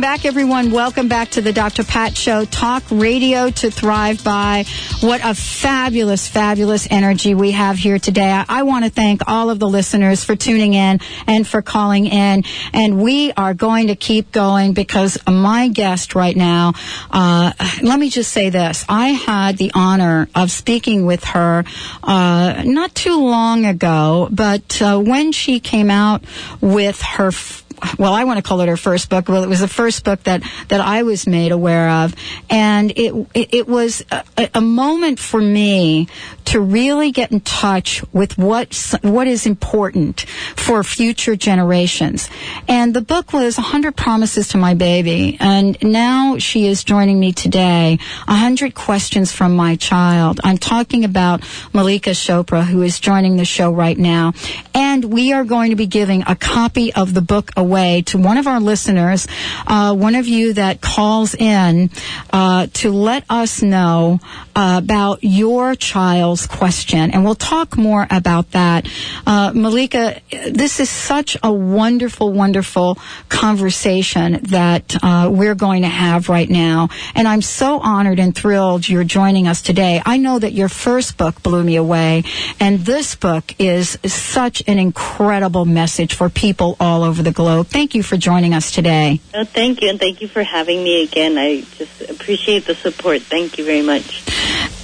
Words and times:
Welcome 0.00 0.16
back, 0.16 0.24
everyone. 0.24 0.70
Welcome 0.70 1.08
back 1.08 1.28
to 1.32 1.42
the 1.42 1.52
Dr. 1.52 1.84
Pat 1.84 2.16
Show. 2.16 2.46
Talk 2.46 2.84
radio 2.90 3.50
to 3.50 3.70
thrive 3.70 4.24
by. 4.24 4.64
What 5.00 5.20
a 5.22 5.34
fabulous, 5.34 6.26
fabulous 6.26 6.88
energy 6.90 7.34
we 7.34 7.50
have 7.50 7.76
here 7.76 7.98
today. 7.98 8.30
I, 8.30 8.46
I 8.48 8.62
want 8.62 8.86
to 8.86 8.90
thank 8.90 9.28
all 9.28 9.50
of 9.50 9.58
the 9.58 9.68
listeners 9.68 10.24
for 10.24 10.34
tuning 10.36 10.72
in 10.72 11.00
and 11.26 11.46
for 11.46 11.60
calling 11.60 12.06
in. 12.06 12.44
And 12.72 13.02
we 13.02 13.32
are 13.32 13.52
going 13.52 13.88
to 13.88 13.94
keep 13.94 14.32
going 14.32 14.72
because 14.72 15.18
my 15.28 15.68
guest 15.68 16.14
right 16.14 16.34
now, 16.34 16.72
uh, 17.10 17.52
let 17.82 18.00
me 18.00 18.08
just 18.08 18.32
say 18.32 18.48
this. 18.48 18.86
I 18.88 19.08
had 19.08 19.58
the 19.58 19.70
honor 19.74 20.30
of 20.34 20.50
speaking 20.50 21.04
with 21.04 21.24
her 21.24 21.62
uh, 22.02 22.62
not 22.64 22.94
too 22.94 23.22
long 23.22 23.66
ago, 23.66 24.28
but 24.30 24.80
uh, 24.80 24.98
when 24.98 25.32
she 25.32 25.60
came 25.60 25.90
out 25.90 26.24
with 26.62 27.02
her 27.02 27.26
f- 27.26 27.66
well, 27.98 28.12
I 28.12 28.24
want 28.24 28.38
to 28.38 28.42
call 28.42 28.60
it 28.60 28.68
her 28.68 28.76
first 28.76 29.10
book. 29.10 29.28
Well, 29.28 29.42
it 29.42 29.48
was 29.48 29.60
the 29.60 29.68
first 29.68 30.04
book 30.04 30.22
that, 30.24 30.42
that 30.68 30.80
I 30.80 31.02
was 31.02 31.26
made 31.26 31.52
aware 31.52 31.88
of. 31.88 32.14
And 32.48 32.90
it, 32.92 33.14
it, 33.34 33.54
it 33.54 33.68
was 33.68 34.04
a, 34.10 34.50
a, 34.54 34.60
moment 34.60 35.18
for 35.18 35.40
me 35.40 36.08
to 36.46 36.60
really 36.60 37.10
get 37.10 37.32
in 37.32 37.40
touch 37.40 38.04
with 38.12 38.36
what, 38.38 38.94
what 39.02 39.26
is 39.26 39.46
important 39.46 40.20
for 40.56 40.84
future 40.84 41.36
generations. 41.36 42.28
And 42.68 42.94
the 42.94 43.00
book 43.00 43.32
was 43.32 43.56
100 43.56 43.96
Promises 43.96 44.48
to 44.48 44.58
My 44.58 44.74
Baby. 44.74 45.36
And 45.40 45.76
now 45.82 46.38
she 46.38 46.66
is 46.66 46.84
joining 46.84 47.18
me 47.18 47.32
today. 47.32 47.98
100 48.26 48.74
Questions 48.74 49.32
from 49.32 49.56
My 49.56 49.76
Child. 49.76 50.40
I'm 50.44 50.58
talking 50.58 51.04
about 51.04 51.40
Mallika 51.72 52.12
Chopra, 52.12 52.64
who 52.64 52.82
is 52.82 53.00
joining 53.00 53.36
the 53.36 53.44
show 53.44 53.72
right 53.72 53.98
now. 53.98 54.32
And 54.74 55.04
we 55.04 55.32
are 55.32 55.44
going 55.44 55.70
to 55.70 55.76
be 55.76 55.86
giving 55.86 56.22
a 56.26 56.36
copy 56.36 56.92
of 56.92 57.14
the 57.14 57.22
book 57.22 57.50
away 57.56 57.69
way 57.70 58.02
to 58.02 58.18
one 58.18 58.36
of 58.36 58.46
our 58.46 58.60
listeners, 58.60 59.26
uh, 59.66 59.94
one 59.94 60.14
of 60.14 60.26
you 60.26 60.52
that 60.54 60.80
calls 60.80 61.34
in 61.34 61.90
uh, 62.32 62.66
to 62.74 62.90
let 62.90 63.24
us 63.30 63.62
know 63.62 64.18
uh, 64.54 64.80
about 64.82 65.20
your 65.22 65.74
child's 65.74 66.46
question. 66.46 67.10
And 67.12 67.24
we'll 67.24 67.34
talk 67.34 67.78
more 67.78 68.06
about 68.10 68.50
that. 68.50 68.86
Uh, 69.26 69.52
Mallika, 69.52 70.20
this 70.52 70.80
is 70.80 70.90
such 70.90 71.36
a 71.42 71.52
wonderful, 71.52 72.32
wonderful 72.32 72.98
conversation 73.28 74.40
that 74.44 74.96
uh, 75.02 75.30
we're 75.32 75.54
going 75.54 75.82
to 75.82 75.88
have 75.88 76.28
right 76.28 76.50
now. 76.50 76.88
And 77.14 77.26
I'm 77.26 77.42
so 77.42 77.78
honored 77.80 78.18
and 78.18 78.34
thrilled 78.34 78.88
you're 78.88 79.04
joining 79.04 79.46
us 79.46 79.62
today. 79.62 80.02
I 80.04 80.16
know 80.16 80.38
that 80.38 80.52
your 80.52 80.68
first 80.68 81.16
book 81.16 81.42
blew 81.42 81.62
me 81.62 81.76
away, 81.76 82.24
and 82.58 82.80
this 82.80 83.14
book 83.14 83.54
is 83.58 83.98
such 84.04 84.62
an 84.66 84.78
incredible 84.78 85.64
message 85.64 86.14
for 86.14 86.28
people 86.28 86.76
all 86.80 87.02
over 87.02 87.22
the 87.22 87.32
globe. 87.32 87.59
Thank 87.62 87.94
you 87.94 88.02
for 88.02 88.16
joining 88.16 88.54
us 88.54 88.70
today. 88.70 89.20
Oh, 89.34 89.44
thank 89.44 89.82
you, 89.82 89.88
and 89.90 89.98
thank 89.98 90.20
you 90.20 90.28
for 90.28 90.42
having 90.42 90.82
me 90.82 91.02
again. 91.02 91.38
I 91.38 91.62
just 91.76 92.10
appreciate 92.10 92.66
the 92.66 92.74
support. 92.74 93.22
Thank 93.22 93.58
you 93.58 93.64
very 93.64 93.82
much. 93.82 94.24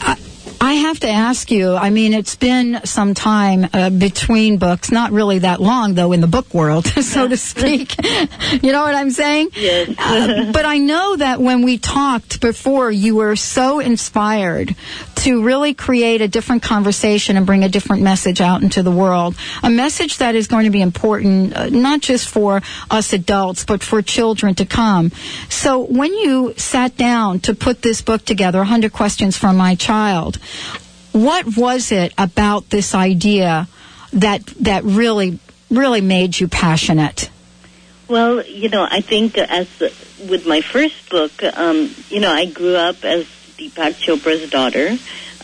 Uh, 0.00 0.16
I 0.60 0.72
have 0.74 1.00
to 1.00 1.08
ask 1.08 1.50
you, 1.50 1.74
I 1.74 1.90
mean, 1.90 2.14
it's 2.14 2.34
been 2.34 2.80
some 2.84 3.14
time 3.14 3.68
uh, 3.72 3.90
between 3.90 4.58
books, 4.58 4.90
not 4.90 5.12
really 5.12 5.40
that 5.40 5.60
long, 5.60 5.94
though, 5.94 6.12
in 6.12 6.20
the 6.20 6.26
book 6.26 6.52
world, 6.54 6.86
so 6.86 7.28
to 7.28 7.36
speak. 7.36 7.94
you 8.62 8.72
know 8.72 8.82
what 8.82 8.94
I'm 8.94 9.10
saying? 9.10 9.50
Yes. 9.54 9.94
uh, 9.98 10.50
but 10.52 10.64
I 10.64 10.78
know 10.78 11.16
that 11.16 11.40
when 11.40 11.62
we 11.62 11.78
talked 11.78 12.40
before, 12.40 12.90
you 12.90 13.16
were 13.16 13.36
so 13.36 13.80
inspired 13.80 14.74
to 15.16 15.42
really 15.42 15.74
create 15.74 16.20
a 16.20 16.28
different 16.28 16.62
conversation 16.62 17.36
and 17.36 17.46
bring 17.46 17.64
a 17.64 17.68
different 17.68 18.02
message 18.02 18.40
out 18.40 18.62
into 18.62 18.82
the 18.82 18.90
world. 18.90 19.34
A 19.62 19.70
message 19.70 20.18
that 20.18 20.34
is 20.34 20.46
going 20.46 20.64
to 20.64 20.70
be 20.70 20.80
important, 20.80 21.56
uh, 21.56 21.68
not 21.68 22.00
just 22.00 22.28
for 22.28 22.62
us 22.90 23.12
adults, 23.12 23.64
but 23.64 23.82
for 23.82 24.02
children 24.02 24.54
to 24.54 24.64
come. 24.64 25.10
So 25.48 25.80
when 25.80 26.14
you 26.14 26.54
sat 26.56 26.96
down 26.96 27.40
to 27.40 27.54
put 27.54 27.82
this 27.82 28.02
book 28.02 28.24
together, 28.24 28.58
100 28.58 28.92
Questions 28.92 29.36
from 29.36 29.56
My 29.56 29.74
Child, 29.74 30.38
what 31.12 31.56
was 31.56 31.92
it 31.92 32.12
about 32.18 32.68
this 32.70 32.94
idea 32.94 33.68
that 34.12 34.44
that 34.60 34.84
really 34.84 35.38
really 35.70 36.00
made 36.00 36.38
you 36.38 36.48
passionate? 36.48 37.30
Well, 38.08 38.44
you 38.46 38.68
know, 38.68 38.86
I 38.88 39.00
think 39.00 39.36
as 39.36 39.68
with 40.28 40.46
my 40.46 40.60
first 40.60 41.10
book, 41.10 41.42
um, 41.42 41.92
you 42.08 42.20
know, 42.20 42.32
I 42.32 42.46
grew 42.46 42.76
up 42.76 43.04
as 43.04 43.24
Deepak 43.58 43.94
Chopra's 43.94 44.48
daughter. 44.50 44.96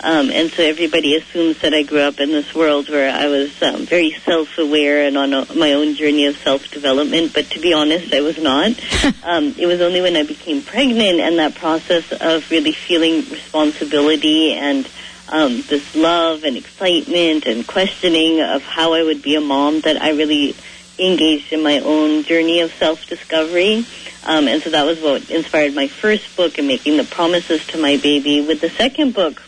Um, 0.04 0.30
and 0.30 0.50
so 0.50 0.64
everybody 0.64 1.14
assumes 1.14 1.60
that 1.60 1.72
I 1.72 1.84
grew 1.84 2.00
up 2.00 2.18
in 2.18 2.30
this 2.30 2.52
world 2.54 2.88
where 2.88 3.14
I 3.14 3.28
was 3.28 3.62
um, 3.62 3.86
very 3.86 4.10
self-aware 4.10 5.06
and 5.06 5.16
on 5.16 5.32
a, 5.32 5.54
my 5.54 5.74
own 5.74 5.94
journey 5.94 6.26
of 6.26 6.36
self-development. 6.38 7.32
But 7.32 7.50
to 7.50 7.60
be 7.60 7.72
honest, 7.72 8.12
I 8.12 8.20
was 8.20 8.36
not. 8.36 8.72
um, 9.24 9.54
it 9.56 9.66
was 9.66 9.80
only 9.80 10.00
when 10.00 10.16
I 10.16 10.24
became 10.24 10.60
pregnant 10.60 11.20
and 11.20 11.38
that 11.38 11.54
process 11.54 12.10
of 12.10 12.50
really 12.50 12.72
feeling 12.72 13.30
responsibility 13.30 14.54
and 14.54 14.88
um, 15.28 15.62
this 15.62 15.94
love 15.94 16.42
and 16.42 16.56
excitement 16.56 17.46
and 17.46 17.64
questioning 17.64 18.40
of 18.40 18.62
how 18.62 18.94
I 18.94 19.04
would 19.04 19.22
be 19.22 19.36
a 19.36 19.40
mom 19.40 19.82
that 19.82 20.02
I 20.02 20.10
really 20.10 20.56
engaged 20.98 21.52
in 21.52 21.62
my 21.62 21.78
own 21.78 22.24
journey 22.24 22.60
of 22.60 22.72
self-discovery. 22.72 23.86
Um, 24.24 24.48
and 24.48 24.62
so 24.62 24.70
that 24.70 24.84
was 24.84 25.00
what 25.00 25.30
inspired 25.30 25.74
my 25.74 25.86
first 25.86 26.36
book 26.36 26.58
and 26.58 26.66
making 26.66 26.96
the 26.96 27.04
promises 27.04 27.64
to 27.68 27.78
my 27.78 27.96
baby. 27.96 28.40
With 28.40 28.60
the 28.60 28.68
second 28.68 29.14
book, 29.14 29.40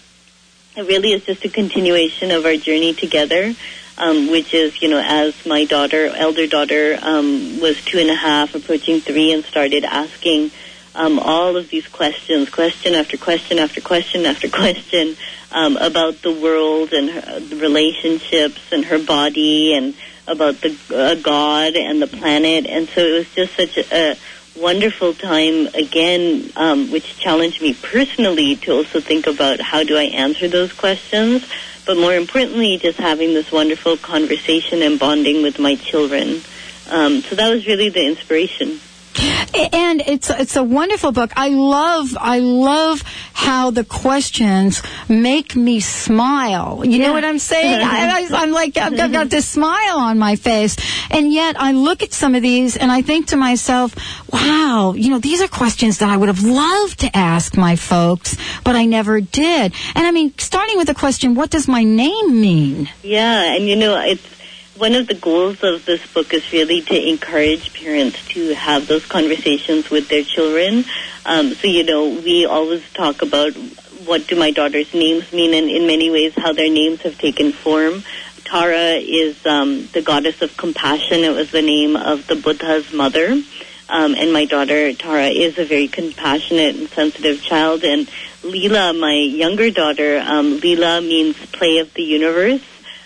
it 0.76 0.86
really 0.86 1.12
is 1.12 1.24
just 1.24 1.44
a 1.44 1.48
continuation 1.48 2.30
of 2.30 2.44
our 2.44 2.56
journey 2.56 2.94
together. 2.94 3.54
Um, 3.96 4.28
which 4.28 4.52
is, 4.52 4.82
you 4.82 4.88
know, 4.88 5.00
as 5.00 5.46
my 5.46 5.66
daughter, 5.66 6.06
elder 6.06 6.48
daughter, 6.48 6.98
um, 7.00 7.60
was 7.60 7.80
two 7.84 8.00
and 8.00 8.10
a 8.10 8.14
half, 8.16 8.56
approaching 8.56 9.00
three, 9.00 9.30
and 9.30 9.44
started 9.44 9.84
asking 9.84 10.50
um, 10.96 11.18
all 11.18 11.56
of 11.56 11.68
these 11.68 11.86
questions, 11.88 12.50
question 12.50 12.94
after 12.94 13.16
question 13.16 13.58
after 13.58 13.80
question 13.80 14.26
after 14.26 14.48
question, 14.62 15.16
um, 15.52 15.76
about 15.76 16.22
the 16.22 16.32
world 16.32 16.92
and 16.92 17.10
her, 17.10 17.40
the 17.40 17.56
relationships 17.56 18.60
and 18.72 18.84
her 18.86 18.98
body 18.98 19.74
and 19.74 19.94
about 20.26 20.60
the 20.60 20.76
uh, 20.90 21.14
God 21.16 21.76
and 21.76 22.00
the 22.00 22.06
planet. 22.06 22.66
And 22.66 22.88
so 22.88 23.00
it 23.00 23.18
was 23.18 23.34
just 23.34 23.56
such 23.56 23.76
a, 23.76 24.12
a 24.12 24.16
wonderful 24.56 25.14
time 25.14 25.68
again, 25.74 26.52
um, 26.56 26.90
which 26.90 27.18
challenged 27.18 27.60
me 27.60 27.74
personally 27.74 28.56
to 28.56 28.72
also 28.72 29.00
think 29.00 29.26
about 29.26 29.60
how 29.60 29.82
do 29.84 29.96
I 29.96 30.04
answer 30.04 30.48
those 30.48 30.72
questions. 30.72 31.44
But 31.86 31.96
more 31.98 32.14
importantly, 32.14 32.78
just 32.78 32.98
having 32.98 33.34
this 33.34 33.52
wonderful 33.52 33.96
conversation 33.96 34.82
and 34.82 34.98
bonding 34.98 35.42
with 35.42 35.58
my 35.58 35.74
children. 35.74 36.42
Um, 36.88 37.20
so 37.22 37.36
that 37.36 37.52
was 37.52 37.66
really 37.66 37.88
the 37.88 38.06
inspiration. 38.06 38.80
And 39.16 40.00
it's 40.00 40.30
it's 40.30 40.56
a 40.56 40.64
wonderful 40.64 41.12
book. 41.12 41.32
I 41.36 41.48
love 41.48 42.16
I 42.18 42.40
love 42.40 43.02
how 43.32 43.70
the 43.70 43.84
questions 43.84 44.82
make 45.08 45.54
me 45.54 45.80
smile. 45.80 46.84
You 46.84 46.98
yeah. 46.98 47.06
know 47.06 47.12
what 47.12 47.24
I'm 47.24 47.38
saying? 47.38 47.80
I, 47.84 48.42
am 48.42 48.50
like 48.50 48.76
I've 48.76 48.96
got, 48.96 49.12
got 49.12 49.30
this 49.30 49.48
smile 49.48 49.98
on 49.98 50.18
my 50.18 50.36
face, 50.36 50.76
and 51.10 51.32
yet 51.32 51.60
I 51.60 51.72
look 51.72 52.02
at 52.02 52.12
some 52.12 52.34
of 52.34 52.42
these 52.42 52.76
and 52.76 52.90
I 52.90 53.02
think 53.02 53.28
to 53.28 53.36
myself, 53.36 53.94
"Wow, 54.32 54.94
you 54.96 55.10
know, 55.10 55.18
these 55.18 55.40
are 55.40 55.48
questions 55.48 55.98
that 55.98 56.08
I 56.08 56.16
would 56.16 56.28
have 56.28 56.42
loved 56.42 57.00
to 57.00 57.16
ask 57.16 57.56
my 57.56 57.76
folks, 57.76 58.36
but 58.64 58.74
I 58.74 58.86
never 58.86 59.20
did." 59.20 59.72
And 59.94 60.06
I 60.06 60.10
mean, 60.10 60.36
starting 60.38 60.76
with 60.76 60.88
the 60.88 60.94
question, 60.94 61.34
"What 61.34 61.50
does 61.50 61.68
my 61.68 61.84
name 61.84 62.40
mean?" 62.40 62.88
Yeah, 63.02 63.54
and 63.54 63.68
you 63.68 63.76
know, 63.76 64.00
it's 64.00 64.33
one 64.76 64.94
of 64.94 65.06
the 65.06 65.14
goals 65.14 65.62
of 65.62 65.84
this 65.84 66.04
book 66.12 66.34
is 66.34 66.52
really 66.52 66.80
to 66.82 67.08
encourage 67.08 67.72
parents 67.74 68.26
to 68.28 68.54
have 68.54 68.86
those 68.88 69.06
conversations 69.06 69.88
with 69.88 70.08
their 70.08 70.24
children. 70.24 70.84
Um, 71.24 71.54
so, 71.54 71.68
you 71.68 71.84
know, 71.84 72.08
we 72.08 72.44
always 72.44 72.82
talk 72.92 73.22
about 73.22 73.52
what 74.04 74.26
do 74.26 74.36
my 74.36 74.50
daughter's 74.50 74.92
names 74.92 75.32
mean, 75.32 75.54
and 75.54 75.70
in 75.70 75.86
many 75.86 76.10
ways 76.10 76.34
how 76.36 76.52
their 76.52 76.70
names 76.70 77.02
have 77.02 77.16
taken 77.18 77.52
form. 77.52 78.02
Tara 78.44 78.96
is 79.00 79.46
um, 79.46 79.86
the 79.92 80.02
goddess 80.02 80.42
of 80.42 80.56
compassion. 80.56 81.20
It 81.20 81.34
was 81.34 81.50
the 81.50 81.62
name 81.62 81.96
of 81.96 82.26
the 82.26 82.34
Buddha's 82.34 82.92
mother. 82.92 83.40
Um, 83.88 84.14
and 84.14 84.32
my 84.32 84.44
daughter 84.44 84.92
Tara 84.92 85.28
is 85.28 85.58
a 85.58 85.64
very 85.64 85.88
compassionate 85.88 86.74
and 86.74 86.88
sensitive 86.88 87.42
child. 87.42 87.84
And 87.84 88.06
Leela, 88.42 88.98
my 88.98 89.14
younger 89.14 89.70
daughter, 89.70 90.18
um, 90.18 90.60
Leela 90.60 91.06
means 91.06 91.36
play 91.46 91.78
of 91.78 91.94
the 91.94 92.02
universe. 92.02 92.62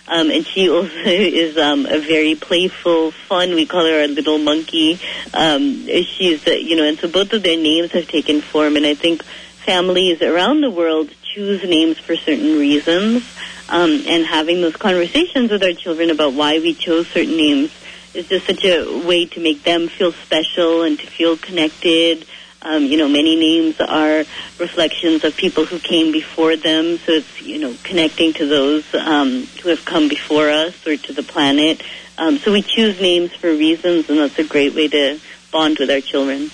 Um, 0.08 0.30
and 0.30 0.46
she 0.46 0.70
also 0.70 0.88
is 1.04 1.56
um, 1.58 1.86
a 1.86 1.98
very 1.98 2.34
playful, 2.34 3.10
fun. 3.10 3.54
We 3.54 3.66
call 3.66 3.84
her 3.84 4.04
a 4.04 4.08
little 4.08 4.38
monkey. 4.38 4.98
Um, 5.34 5.86
she's, 5.86 6.46
uh, 6.46 6.52
you 6.52 6.76
know, 6.76 6.84
and 6.84 6.98
so 6.98 7.08
both 7.08 7.32
of 7.32 7.42
their 7.42 7.58
names 7.58 7.92
have 7.92 8.08
taken 8.08 8.40
form. 8.40 8.76
And 8.76 8.86
I 8.86 8.94
think 8.94 9.22
families 9.22 10.22
around 10.22 10.62
the 10.62 10.70
world 10.70 11.10
choose 11.22 11.62
names 11.62 11.98
for 11.98 12.16
certain 12.16 12.58
reasons. 12.58 13.22
Um, 13.68 14.02
and 14.06 14.24
having 14.24 14.62
those 14.62 14.76
conversations 14.76 15.50
with 15.50 15.62
our 15.62 15.74
children 15.74 16.10
about 16.10 16.32
why 16.32 16.58
we 16.58 16.72
chose 16.72 17.06
certain 17.08 17.36
names 17.36 17.70
is 18.14 18.26
just 18.28 18.46
such 18.46 18.64
a 18.64 19.06
way 19.06 19.26
to 19.26 19.40
make 19.40 19.62
them 19.62 19.88
feel 19.88 20.12
special 20.12 20.82
and 20.82 20.98
to 20.98 21.06
feel 21.06 21.36
connected. 21.36 22.26
Um, 22.62 22.84
you 22.84 22.98
know, 22.98 23.08
many 23.08 23.36
names 23.36 23.80
are 23.80 24.24
reflections 24.58 25.22
of 25.24 25.36
people 25.36 25.64
who 25.64 25.78
came 25.78 26.12
before 26.12 26.56
them, 26.56 26.98
so 26.98 27.12
it's, 27.12 27.40
you 27.40 27.58
know, 27.60 27.74
connecting 27.84 28.32
to 28.34 28.46
those 28.46 28.84
um, 28.94 29.44
who 29.62 29.68
have 29.68 29.84
come 29.84 30.08
before 30.08 30.48
us 30.48 30.86
or 30.86 30.96
to 30.96 31.12
the 31.12 31.22
planet. 31.22 31.82
Um, 32.18 32.38
so 32.38 32.52
we 32.52 32.62
choose 32.62 33.00
names 33.00 33.32
for 33.32 33.48
reasons, 33.48 34.10
and 34.10 34.18
that's 34.18 34.38
a 34.40 34.44
great 34.44 34.74
way 34.74 34.88
to 34.88 35.20
bond 35.52 35.78
with 35.78 35.90
our 35.90 36.00
children. 36.00 36.50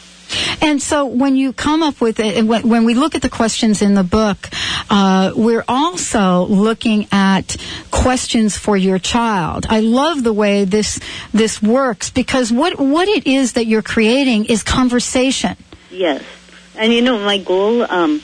And 0.60 0.80
so 0.80 1.06
when 1.06 1.36
you 1.36 1.52
come 1.52 1.82
up 1.82 2.00
with 2.00 2.20
it, 2.20 2.44
when, 2.44 2.84
we 2.84 2.94
look 2.94 3.14
at 3.14 3.22
the 3.22 3.28
questions 3.28 3.82
in 3.82 3.94
the 3.94 4.04
book, 4.04 4.48
uh, 4.90 5.32
we're 5.34 5.64
also 5.68 6.44
looking 6.46 7.06
at 7.12 7.56
questions 7.90 8.56
for 8.56 8.76
your 8.76 8.98
child. 8.98 9.66
I 9.68 9.80
love 9.80 10.22
the 10.22 10.32
way 10.32 10.64
this 10.64 11.00
this 11.32 11.62
works 11.62 12.10
because 12.10 12.52
what 12.52 12.78
what 12.78 13.08
it 13.08 13.26
is 13.26 13.54
that 13.54 13.66
you're 13.66 13.82
creating 13.82 14.46
is 14.46 14.62
conversation. 14.62 15.56
Yes, 15.94 16.24
and 16.74 16.92
you 16.92 17.02
know 17.02 17.18
my 17.18 17.38
goal 17.38 17.82
um, 17.82 18.20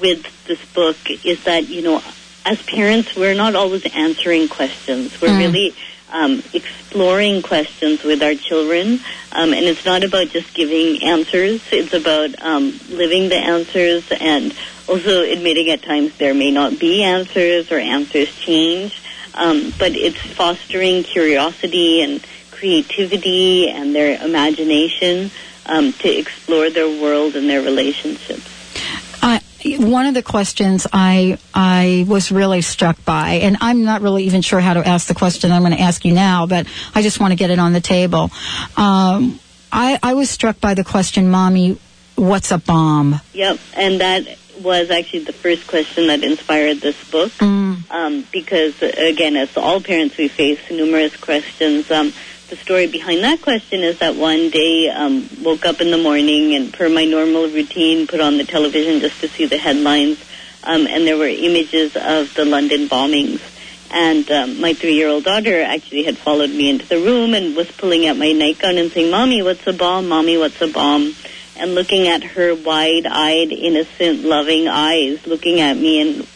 with 0.00 0.46
this 0.46 0.64
book 0.72 0.96
is 1.24 1.44
that 1.44 1.68
you 1.68 1.80
know 1.80 2.02
as 2.44 2.60
parents 2.62 3.14
we're 3.14 3.34
not 3.34 3.54
always 3.54 3.86
answering 3.94 4.48
questions. 4.48 5.20
We're 5.20 5.28
mm. 5.28 5.38
really 5.38 5.74
um, 6.10 6.42
exploring 6.52 7.42
questions 7.42 8.02
with 8.02 8.20
our 8.20 8.34
children, 8.34 8.98
um, 9.30 9.52
and 9.54 9.64
it's 9.64 9.84
not 9.84 10.02
about 10.02 10.30
just 10.30 10.54
giving 10.54 11.04
answers. 11.04 11.62
It's 11.70 11.94
about 11.94 12.34
um, 12.42 12.78
living 12.90 13.28
the 13.28 13.38
answers 13.38 14.10
and 14.10 14.52
also 14.88 15.22
admitting 15.22 15.70
at 15.70 15.82
times 15.82 16.18
there 16.18 16.34
may 16.34 16.50
not 16.50 16.80
be 16.80 17.04
answers 17.04 17.70
or 17.70 17.78
answers 17.78 18.36
change. 18.40 19.00
Um, 19.36 19.72
but 19.78 19.92
it's 19.92 20.18
fostering 20.18 21.02
curiosity 21.02 22.02
and 22.02 22.24
creativity 22.52 23.68
and 23.68 23.92
their 23.94 24.20
imagination 24.24 25.32
um, 25.66 25.92
to 25.92 26.08
explore 26.08 26.70
their 26.70 26.88
world 26.88 27.36
and 27.36 27.48
their 27.48 27.62
relationships 27.62 28.54
one 29.64 30.06
of 30.06 30.14
the 30.14 30.22
questions 30.22 30.86
I 30.92 31.38
I 31.54 32.04
was 32.06 32.30
really 32.30 32.60
struck 32.60 33.02
by, 33.04 33.34
and 33.42 33.56
I'm 33.60 33.84
not 33.84 34.02
really 34.02 34.24
even 34.24 34.42
sure 34.42 34.60
how 34.60 34.74
to 34.74 34.86
ask 34.86 35.06
the 35.06 35.14
question 35.14 35.50
I'm 35.50 35.62
going 35.62 35.72
to 35.72 35.80
ask 35.80 36.04
you 36.04 36.12
now, 36.12 36.46
but 36.46 36.66
I 36.94 37.02
just 37.02 37.20
want 37.20 37.32
to 37.32 37.36
get 37.36 37.50
it 37.50 37.58
on 37.58 37.72
the 37.72 37.80
table. 37.80 38.30
Um, 38.76 39.40
I, 39.72 39.98
I 40.02 40.14
was 40.14 40.30
struck 40.30 40.60
by 40.60 40.74
the 40.74 40.84
question, 40.84 41.30
"Mommy, 41.30 41.78
what's 42.14 42.50
a 42.50 42.58
bomb?" 42.58 43.20
Yep, 43.32 43.58
and 43.76 44.00
that 44.00 44.38
was 44.60 44.90
actually 44.90 45.24
the 45.24 45.32
first 45.32 45.66
question 45.66 46.08
that 46.08 46.22
inspired 46.22 46.80
this 46.80 47.10
book, 47.10 47.32
mm. 47.32 47.90
um, 47.90 48.26
because 48.32 48.80
again, 48.82 49.36
as 49.36 49.56
all 49.56 49.80
parents, 49.80 50.16
we 50.16 50.28
face 50.28 50.60
numerous 50.70 51.16
questions. 51.16 51.90
Um, 51.90 52.12
the 52.48 52.56
story 52.56 52.86
behind 52.86 53.24
that 53.24 53.40
question 53.40 53.80
is 53.82 53.98
that 54.00 54.16
one 54.16 54.50
day 54.50 54.88
um, 54.88 55.28
woke 55.42 55.64
up 55.64 55.80
in 55.80 55.90
the 55.90 55.98
morning 55.98 56.54
and 56.54 56.72
per 56.72 56.88
my 56.88 57.04
normal 57.04 57.48
routine 57.48 58.06
put 58.06 58.20
on 58.20 58.36
the 58.36 58.44
television 58.44 59.00
just 59.00 59.20
to 59.20 59.28
see 59.28 59.46
the 59.46 59.56
headlines 59.56 60.22
um, 60.62 60.86
and 60.86 61.06
there 61.06 61.16
were 61.16 61.26
images 61.26 61.96
of 61.96 62.32
the 62.34 62.44
london 62.44 62.86
bombings 62.86 63.40
and 63.90 64.30
um, 64.30 64.60
my 64.60 64.74
three-year-old 64.74 65.24
daughter 65.24 65.62
actually 65.62 66.04
had 66.04 66.18
followed 66.18 66.50
me 66.50 66.68
into 66.68 66.86
the 66.86 66.98
room 66.98 67.32
and 67.32 67.56
was 67.56 67.70
pulling 67.72 68.06
out 68.06 68.16
my 68.16 68.32
nightgown 68.32 68.76
and 68.76 68.92
saying 68.92 69.10
mommy 69.10 69.42
what's 69.42 69.66
a 69.66 69.72
bomb 69.72 70.06
mommy 70.08 70.36
what's 70.36 70.60
a 70.60 70.68
bomb 70.68 71.14
and 71.56 71.74
looking 71.74 72.08
at 72.08 72.22
her 72.22 72.54
wide-eyed 72.54 73.52
innocent 73.52 74.24
loving 74.24 74.68
eyes 74.68 75.26
looking 75.26 75.60
at 75.60 75.76
me 75.76 76.00
and 76.00 76.26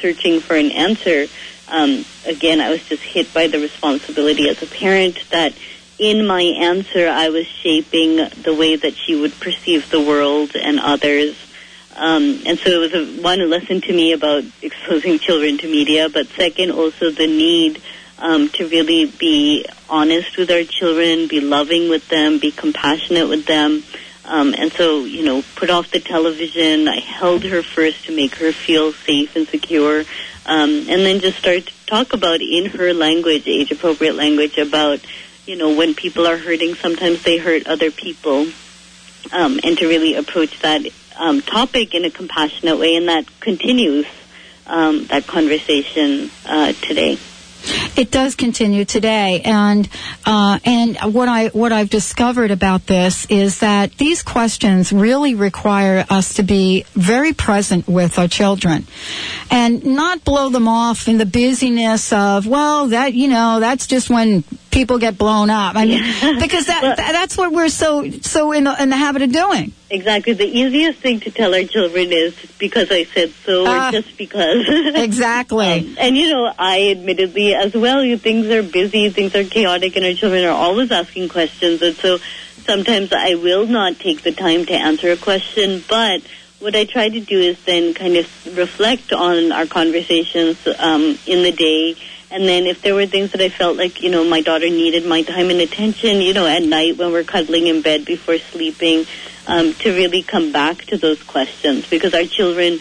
searching 0.00 0.40
for 0.40 0.54
an 0.54 0.70
answer 0.70 1.26
um, 1.70 2.04
again, 2.26 2.60
I 2.60 2.70
was 2.70 2.82
just 2.84 3.02
hit 3.02 3.32
by 3.32 3.46
the 3.46 3.60
responsibility 3.60 4.48
as 4.48 4.62
a 4.62 4.66
parent 4.66 5.18
that 5.30 5.54
in 5.98 6.26
my 6.26 6.42
answer, 6.42 7.08
I 7.08 7.28
was 7.28 7.46
shaping 7.46 8.16
the 8.16 8.54
way 8.58 8.76
that 8.76 8.96
she 8.96 9.14
would 9.14 9.38
perceive 9.38 9.90
the 9.90 10.00
world 10.00 10.52
and 10.56 10.80
others. 10.80 11.36
Um, 11.94 12.40
and 12.46 12.58
so 12.58 12.70
it 12.70 12.78
was 12.78 12.94
a, 12.94 13.22
one 13.22 13.48
lesson 13.48 13.82
to 13.82 13.92
me 13.92 14.12
about 14.12 14.44
exposing 14.62 15.18
children 15.26 15.58
to 15.58 15.68
media, 15.68 16.08
but 16.08 16.26
second, 16.28 16.72
also 16.72 17.10
the 17.10 17.26
need 17.26 17.80
um, 18.18 18.48
to 18.50 18.68
really 18.68 19.06
be 19.06 19.64
honest 19.88 20.36
with 20.36 20.50
our 20.50 20.64
children, 20.64 21.28
be 21.28 21.40
loving 21.40 21.88
with 21.88 22.08
them, 22.08 22.38
be 22.38 22.50
compassionate 22.50 23.28
with 23.28 23.46
them. 23.46 23.82
Um, 24.30 24.54
and 24.56 24.72
so, 24.72 25.04
you 25.04 25.24
know, 25.24 25.42
put 25.56 25.70
off 25.70 25.90
the 25.90 25.98
television. 25.98 26.86
I 26.86 27.00
held 27.00 27.42
her 27.44 27.64
first 27.64 28.06
to 28.06 28.14
make 28.14 28.36
her 28.36 28.52
feel 28.52 28.92
safe 28.92 29.34
and 29.34 29.48
secure 29.48 30.04
um, 30.50 30.70
and 30.70 31.06
then 31.06 31.20
just 31.20 31.38
start 31.38 31.66
to 31.66 31.86
talk 31.86 32.12
about 32.12 32.40
in 32.40 32.66
her 32.66 32.92
language, 32.92 33.46
age 33.46 33.70
appropriate 33.70 34.14
language, 34.14 34.58
about 34.58 35.00
you 35.46 35.56
know 35.56 35.74
when 35.74 35.94
people 35.94 36.26
are 36.26 36.36
hurting, 36.36 36.74
sometimes 36.74 37.22
they 37.22 37.38
hurt 37.38 37.66
other 37.66 37.90
people, 37.90 38.48
um, 39.32 39.60
and 39.62 39.78
to 39.78 39.86
really 39.86 40.16
approach 40.16 40.58
that 40.60 40.82
um, 41.16 41.40
topic 41.42 41.94
in 41.94 42.04
a 42.04 42.10
compassionate 42.10 42.78
way, 42.78 42.96
and 42.96 43.08
that 43.08 43.26
continues 43.40 44.06
um, 44.66 45.06
that 45.06 45.26
conversation 45.26 46.30
uh, 46.46 46.72
today. 46.72 47.18
It 47.96 48.10
does 48.10 48.34
continue 48.34 48.84
today, 48.84 49.42
and 49.44 49.88
uh, 50.24 50.58
and 50.64 50.96
what 51.14 51.28
I 51.28 51.48
what 51.48 51.72
I've 51.72 51.90
discovered 51.90 52.50
about 52.50 52.86
this 52.86 53.26
is 53.26 53.60
that 53.60 53.96
these 53.98 54.22
questions 54.22 54.92
really 54.92 55.34
require 55.34 56.04
us 56.08 56.34
to 56.34 56.42
be 56.42 56.84
very 56.94 57.32
present 57.32 57.86
with 57.88 58.18
our 58.18 58.28
children, 58.28 58.86
and 59.50 59.84
not 59.84 60.24
blow 60.24 60.48
them 60.50 60.68
off 60.68 61.08
in 61.08 61.18
the 61.18 61.26
busyness 61.26 62.12
of 62.12 62.46
well 62.46 62.88
that 62.88 63.14
you 63.14 63.28
know 63.28 63.60
that's 63.60 63.86
just 63.86 64.08
when 64.10 64.44
people 64.70 64.98
get 64.98 65.18
blown 65.18 65.50
up. 65.50 65.76
I 65.76 65.84
mean, 65.84 66.00
because 66.40 66.66
that, 66.66 66.82
well, 66.82 66.96
that's 66.96 67.36
what 67.36 67.52
we're 67.52 67.68
so 67.68 68.08
so 68.10 68.52
in 68.52 68.64
the, 68.64 68.82
in 68.82 68.90
the 68.90 68.96
habit 68.96 69.22
of 69.22 69.32
doing. 69.32 69.72
Exactly. 69.90 70.34
The 70.34 70.46
easiest 70.46 71.00
thing 71.00 71.20
to 71.20 71.30
tell 71.30 71.54
our 71.54 71.64
children 71.64 72.12
is 72.12 72.34
because 72.58 72.90
I 72.90 73.04
said 73.04 73.30
so, 73.30 73.66
uh, 73.66 73.88
or 73.88 73.92
just 73.92 74.16
because. 74.16 74.64
exactly. 74.68 75.66
Um, 75.66 75.96
and 75.98 76.16
you 76.16 76.30
know, 76.30 76.52
I 76.58 76.90
admittedly 76.90 77.54
as 77.54 77.74
well. 77.74 78.02
You 78.02 78.16
things 78.16 78.46
are 78.46 78.62
busy, 78.62 79.10
things 79.10 79.34
are 79.34 79.44
chaotic, 79.44 79.96
and 79.96 80.04
our 80.04 80.14
children 80.14 80.44
are 80.44 80.50
always 80.50 80.92
asking 80.92 81.28
questions, 81.28 81.82
and 81.82 81.96
so 81.96 82.18
sometimes 82.64 83.12
I 83.12 83.34
will 83.34 83.66
not 83.66 83.98
take 83.98 84.22
the 84.22 84.32
time 84.32 84.66
to 84.66 84.74
answer 84.74 85.10
a 85.10 85.16
question, 85.16 85.82
but 85.88 86.22
what 86.60 86.76
I 86.76 86.84
try 86.84 87.08
to 87.08 87.20
do 87.20 87.38
is 87.38 87.62
then 87.64 87.94
kind 87.94 88.16
of 88.16 88.56
reflect 88.56 89.12
on 89.12 89.50
our 89.50 89.66
conversations 89.66 90.58
um, 90.78 91.18
in 91.26 91.42
the 91.42 91.52
day 91.52 91.96
and 92.30 92.44
then 92.44 92.66
if 92.66 92.80
there 92.82 92.94
were 92.94 93.06
things 93.06 93.32
that 93.32 93.40
I 93.40 93.48
felt 93.48 93.76
like, 93.76 94.02
you 94.02 94.10
know, 94.10 94.24
my 94.24 94.40
daughter 94.40 94.68
needed 94.68 95.04
my 95.04 95.22
time 95.22 95.50
and 95.50 95.60
attention, 95.60 96.20
you 96.20 96.32
know, 96.32 96.46
at 96.46 96.62
night 96.62 96.96
when 96.96 97.10
we're 97.12 97.24
cuddling 97.24 97.66
in 97.66 97.82
bed 97.82 98.04
before 98.04 98.38
sleeping, 98.38 99.06
um, 99.46 99.74
to 99.74 99.90
really 99.92 100.22
come 100.22 100.52
back 100.52 100.78
to 100.86 100.96
those 100.96 101.20
questions 101.22 101.88
because 101.88 102.14
our 102.14 102.24
children, 102.24 102.78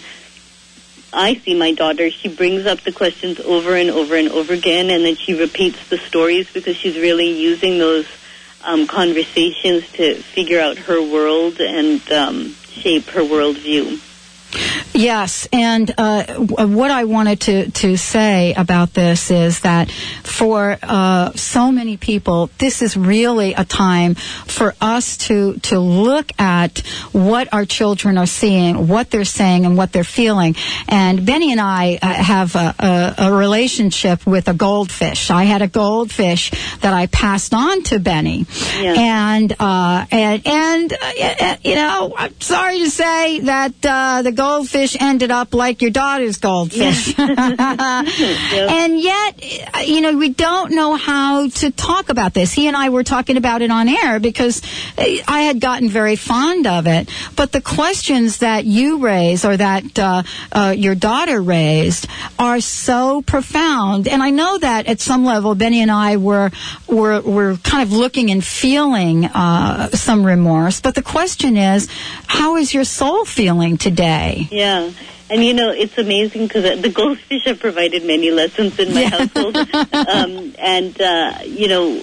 I 1.12 1.36
see 1.36 1.58
my 1.58 1.74
daughter, 1.74 2.12
she 2.12 2.27
brings 2.27 2.68
up 2.68 2.82
the 2.82 2.91
questions 2.91 3.39
over 3.39 3.75
and 3.75 3.89
over 3.89 4.15
and 4.15 4.29
over 4.29 4.53
again 4.53 4.91
and 4.91 5.03
then 5.03 5.15
she 5.15 5.39
repeats 5.39 5.89
the 5.89 5.98
stories 5.98 6.51
because 6.51 6.75
she's 6.75 6.98
really 6.98 7.32
using 7.32 7.79
those 7.79 8.06
um, 8.63 8.86
conversations 8.86 9.89
to 9.94 10.15
figure 10.15 10.60
out 10.60 10.77
her 10.77 11.01
world 11.01 11.60
and 11.60 12.12
um, 12.12 12.53
shape 12.72 13.08
her 13.08 13.22
worldview. 13.22 14.00
Yes, 15.00 15.48
and 15.53 15.94
uh, 15.98 16.25
what 16.65 16.91
I 16.91 17.06
wanted 17.06 17.39
to, 17.41 17.72
to 17.72 17.96
say 17.96 18.53
about 18.53 18.94
this 18.94 19.32
is 19.32 19.62
that 19.62 19.89
for 19.89 20.77
uh, 20.84 21.32
so 21.36 21.72
many 21.72 21.96
people, 21.96 22.50
this 22.58 22.82
is 22.82 22.98
really 22.98 23.53
a 23.53 23.63
time 23.63 24.15
for 24.15 24.75
us 24.82 25.15
to 25.29 25.58
to 25.60 25.79
look 25.79 26.38
at 26.38 26.79
what 27.13 27.53
our 27.53 27.63
children 27.63 28.18
are 28.18 28.25
seeing, 28.25 28.89
what 28.89 29.10
they're 29.10 29.24
saying, 29.24 29.65
and 29.65 29.77
what 29.77 29.94
they're 29.94 30.03
feeling. 30.03 30.58
And 30.89 31.25
Benny 31.25 31.53
and 31.53 31.62
I 31.62 31.98
uh, 32.01 32.08
have 32.12 32.58
a, 32.58 32.75
a, 32.77 33.15
a 33.20 33.34
relationship 33.34 34.25
with 34.25 34.50
a 34.50 34.53
goldfish. 34.53 35.32
I 35.32 35.46
had 35.46 35.62
a 35.62 35.70
goldfish 35.70 36.51
that 36.82 36.94
I 36.94 37.06
passed 37.06 37.53
on 37.53 37.84
to 37.84 38.00
Benny, 38.00 38.46
yeah. 38.77 38.96
and 38.98 39.56
uh, 39.58 40.06
and 40.12 40.46
and 40.46 40.91
uh, 40.91 41.56
you 41.63 41.75
know, 41.75 42.13
I'm 42.18 42.41
sorry 42.41 42.79
to 42.79 42.89
say 42.89 43.39
that 43.39 43.75
uh, 43.86 44.24
the 44.24 44.34
goldfish 44.34 44.88
ended 45.00 45.31
up 45.31 45.53
like 45.53 45.81
your 45.81 45.91
daughter's 45.91 46.38
goldfish. 46.38 47.13
And 48.79 49.00
yet, 49.00 49.88
you 49.88 50.01
know, 50.01 50.17
we 50.17 50.29
don't 50.29 50.72
know 50.72 50.96
how 50.96 51.48
to 51.48 51.72
talk 51.72 52.10
about 52.10 52.34
this. 52.34 52.53
He 52.53 52.67
and 52.67 52.75
I 52.75 52.89
were 52.89 53.03
talking 53.03 53.38
about 53.38 53.62
it 53.62 53.72
on 53.72 53.88
air 53.88 54.19
because 54.19 54.62
I 54.98 55.41
had 55.41 55.60
gotten 55.60 55.89
very 55.89 56.15
fond 56.15 56.67
of 56.67 56.88
it. 56.88 57.10
But 57.36 57.51
the 57.51 57.62
questions 57.62 58.38
that 58.38 58.65
you 58.65 59.00
raise 59.00 59.46
or 59.46 59.58
that 59.58 60.00
uh, 60.00 60.24
uh, 60.51 60.74
your 60.77 60.96
daughter 60.96 61.41
raised 61.41 62.08
are 62.38 62.62
so 62.62 63.22
profound. 63.22 64.08
And 64.08 64.22
I 64.24 64.29
know 64.29 64.58
that 64.58 64.88
at 64.88 65.00
some 65.00 65.24
level, 65.25 65.55
Benny 65.55 65.81
and 65.81 65.91
I 65.91 66.17
were 66.17 66.51
were 66.88 67.22
were 67.22 67.58
kind 67.58 67.84
of 67.84 67.91
looking 67.91 68.31
and 68.31 68.43
feeling 68.43 69.25
uh, 69.25 69.89
some 69.89 70.25
remorse. 70.25 70.81
But 70.81 70.96
the 70.96 71.03
question 71.03 71.58
is, 71.58 71.88
how 72.27 72.58
is 72.58 72.74
your 72.74 72.84
soul 72.84 73.25
feeling 73.25 73.77
today? 73.77 74.48
Yeah. 74.51 74.79
And 75.32 75.44
you 75.44 75.54
know, 75.54 75.72
it's 75.72 75.98
amazing 75.98 76.48
because 76.48 76.82
the 76.82 76.90
goldfish 76.90 77.46
have 77.46 77.60
provided 77.60 78.04
many 78.04 78.32
lessons 78.32 78.80
in 78.80 78.94
my 78.94 79.02
yeah. 79.02 79.10
household. 79.10 79.56
um, 79.94 80.56
and, 80.58 81.00
uh, 81.00 81.40
you 81.46 81.68
know, 81.68 82.02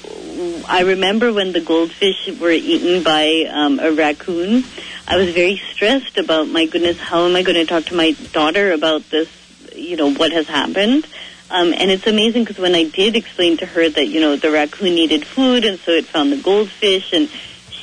I 0.69 0.83
remember 0.83 1.33
when 1.33 1.53
the 1.53 1.61
goldfish 1.61 2.29
were 2.39 2.51
eaten 2.51 3.03
by 3.03 3.49
um, 3.51 3.81
a 3.81 3.93
raccoon, 3.93 4.65
I 5.09 5.17
was 5.17 5.33
very 5.33 5.57
stressed 5.73 6.19
about, 6.19 6.49
my 6.49 6.67
goodness, 6.67 6.99
how 6.99 7.27
am 7.27 7.37
I 7.37 7.43
going 7.43 7.57
to 7.57 7.67
talk 7.67 7.85
to 7.87 7.95
my 7.95 8.13
daughter 8.33 8.73
about 8.73 9.09
this, 9.11 9.29
you 9.75 9.97
know, 9.97 10.13
what 10.13 10.33
has 10.33 10.49
happened? 10.49 11.07
Um, 11.49 11.73
and 11.73 11.91
it's 11.91 12.07
amazing 12.07 12.43
because 12.43 12.59
when 12.59 12.75
I 12.75 12.85
did 12.85 13.15
explain 13.15 13.57
to 13.59 13.67
her 13.67 13.89
that, 13.89 14.07
you 14.07 14.21
know, 14.21 14.37
the 14.37 14.51
raccoon 14.51 14.95
needed 14.97 15.25
food 15.25 15.65
and 15.65 15.79
so 15.79 15.93
it 15.93 16.07
found 16.07 16.33
the 16.33 16.43
goldfish 16.43 17.13
and 17.13 17.31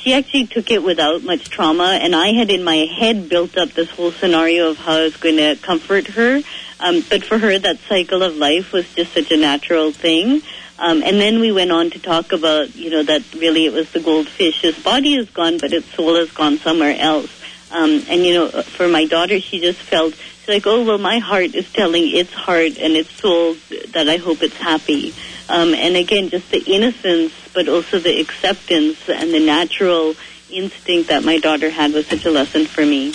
she 0.04 0.12
actually 0.12 0.46
took 0.46 0.70
it 0.70 0.82
without 0.82 1.22
much 1.22 1.48
trauma, 1.48 1.98
and 2.00 2.14
I 2.14 2.34
had 2.34 2.50
in 2.50 2.62
my 2.62 2.76
head 2.76 3.30
built 3.30 3.56
up 3.56 3.70
this 3.70 3.88
whole 3.88 4.12
scenario 4.12 4.68
of 4.68 4.76
how 4.76 4.98
I 4.98 5.04
was 5.04 5.16
going 5.16 5.38
to 5.38 5.56
comfort 5.56 6.08
her. 6.08 6.42
Um, 6.78 7.02
but 7.08 7.24
for 7.24 7.38
her, 7.38 7.58
that 7.58 7.78
cycle 7.88 8.22
of 8.22 8.36
life 8.36 8.72
was 8.72 8.86
just 8.94 9.14
such 9.14 9.32
a 9.32 9.38
natural 9.38 9.92
thing. 9.92 10.42
Um, 10.78 11.02
and 11.02 11.18
then 11.18 11.40
we 11.40 11.52
went 11.52 11.72
on 11.72 11.88
to 11.92 11.98
talk 11.98 12.32
about, 12.32 12.76
you 12.76 12.90
know, 12.90 13.02
that 13.02 13.22
really 13.34 13.64
it 13.64 13.72
was 13.72 13.92
the 13.92 14.00
goldfish. 14.00 14.60
His 14.60 14.78
body 14.78 15.14
is 15.14 15.30
gone, 15.30 15.56
but 15.58 15.72
its 15.72 15.86
soul 15.94 16.16
has 16.16 16.30
gone 16.32 16.58
somewhere 16.58 16.96
else. 16.98 17.30
Um, 17.72 18.02
and, 18.10 18.26
you 18.26 18.34
know, 18.34 18.48
for 18.62 18.86
my 18.88 19.06
daughter, 19.06 19.40
she 19.40 19.58
just 19.58 19.78
felt, 19.78 20.12
she's 20.14 20.48
like, 20.48 20.66
oh, 20.66 20.84
well, 20.84 20.98
my 20.98 21.18
heart 21.18 21.54
is 21.54 21.72
telling 21.72 22.14
its 22.14 22.32
heart 22.34 22.76
and 22.78 22.92
its 22.92 23.10
soul 23.10 23.56
that 23.94 24.06
I 24.06 24.18
hope 24.18 24.42
it's 24.42 24.58
happy. 24.58 25.14
Um, 25.48 25.74
and 25.74 25.96
again, 25.96 26.30
just 26.30 26.50
the 26.50 26.62
innocence, 26.66 27.32
but 27.52 27.68
also 27.68 27.98
the 27.98 28.20
acceptance 28.20 29.08
and 29.08 29.32
the 29.32 29.44
natural 29.44 30.14
instinct 30.50 31.08
that 31.08 31.24
my 31.24 31.38
daughter 31.38 31.70
had 31.70 31.92
was 31.92 32.06
such 32.06 32.24
a 32.24 32.30
lesson 32.30 32.66
for 32.66 32.84
me. 32.84 33.14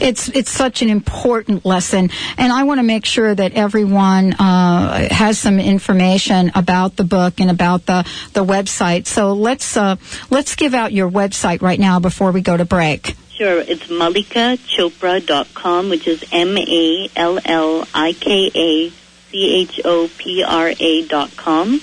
It's 0.00 0.28
it's 0.28 0.50
such 0.50 0.82
an 0.82 0.88
important 0.88 1.64
lesson, 1.64 2.10
and 2.36 2.52
I 2.52 2.64
want 2.64 2.78
to 2.78 2.82
make 2.82 3.04
sure 3.04 3.32
that 3.32 3.52
everyone 3.52 4.32
uh, 4.32 5.08
has 5.12 5.38
some 5.38 5.60
information 5.60 6.50
about 6.56 6.96
the 6.96 7.04
book 7.04 7.40
and 7.40 7.50
about 7.50 7.86
the 7.86 8.04
the 8.32 8.44
website. 8.44 9.06
So 9.06 9.32
let's 9.32 9.76
uh, 9.76 9.94
let's 10.28 10.56
give 10.56 10.74
out 10.74 10.92
your 10.92 11.08
website 11.08 11.62
right 11.62 11.78
now 11.78 12.00
before 12.00 12.32
we 12.32 12.40
go 12.40 12.56
to 12.56 12.64
break. 12.64 13.14
Sure, 13.30 13.60
it's 13.60 13.86
mallikachopra.com, 13.86 15.88
which 15.88 16.08
is 16.08 16.24
M 16.32 16.58
A 16.58 17.08
L 17.14 17.38
L 17.44 17.86
I 17.94 18.12
K 18.12 18.50
A 18.52 18.92
C 19.30 19.66
H 19.68 19.80
O 19.84 20.08
P 20.18 20.44
R 20.46 20.72
A 20.78 21.06
dot 21.06 21.36
com. 21.36 21.80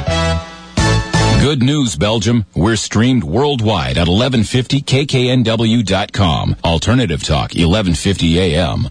Good 1.41 1.63
news, 1.63 1.95
Belgium. 1.95 2.45
We're 2.53 2.75
streamed 2.75 3.23
worldwide 3.23 3.97
at 3.97 4.07
1150kknw.com. 4.07 6.57
Alternative 6.63 7.23
Talk, 7.23 7.55
1150 7.55 8.39
AM. 8.39 8.87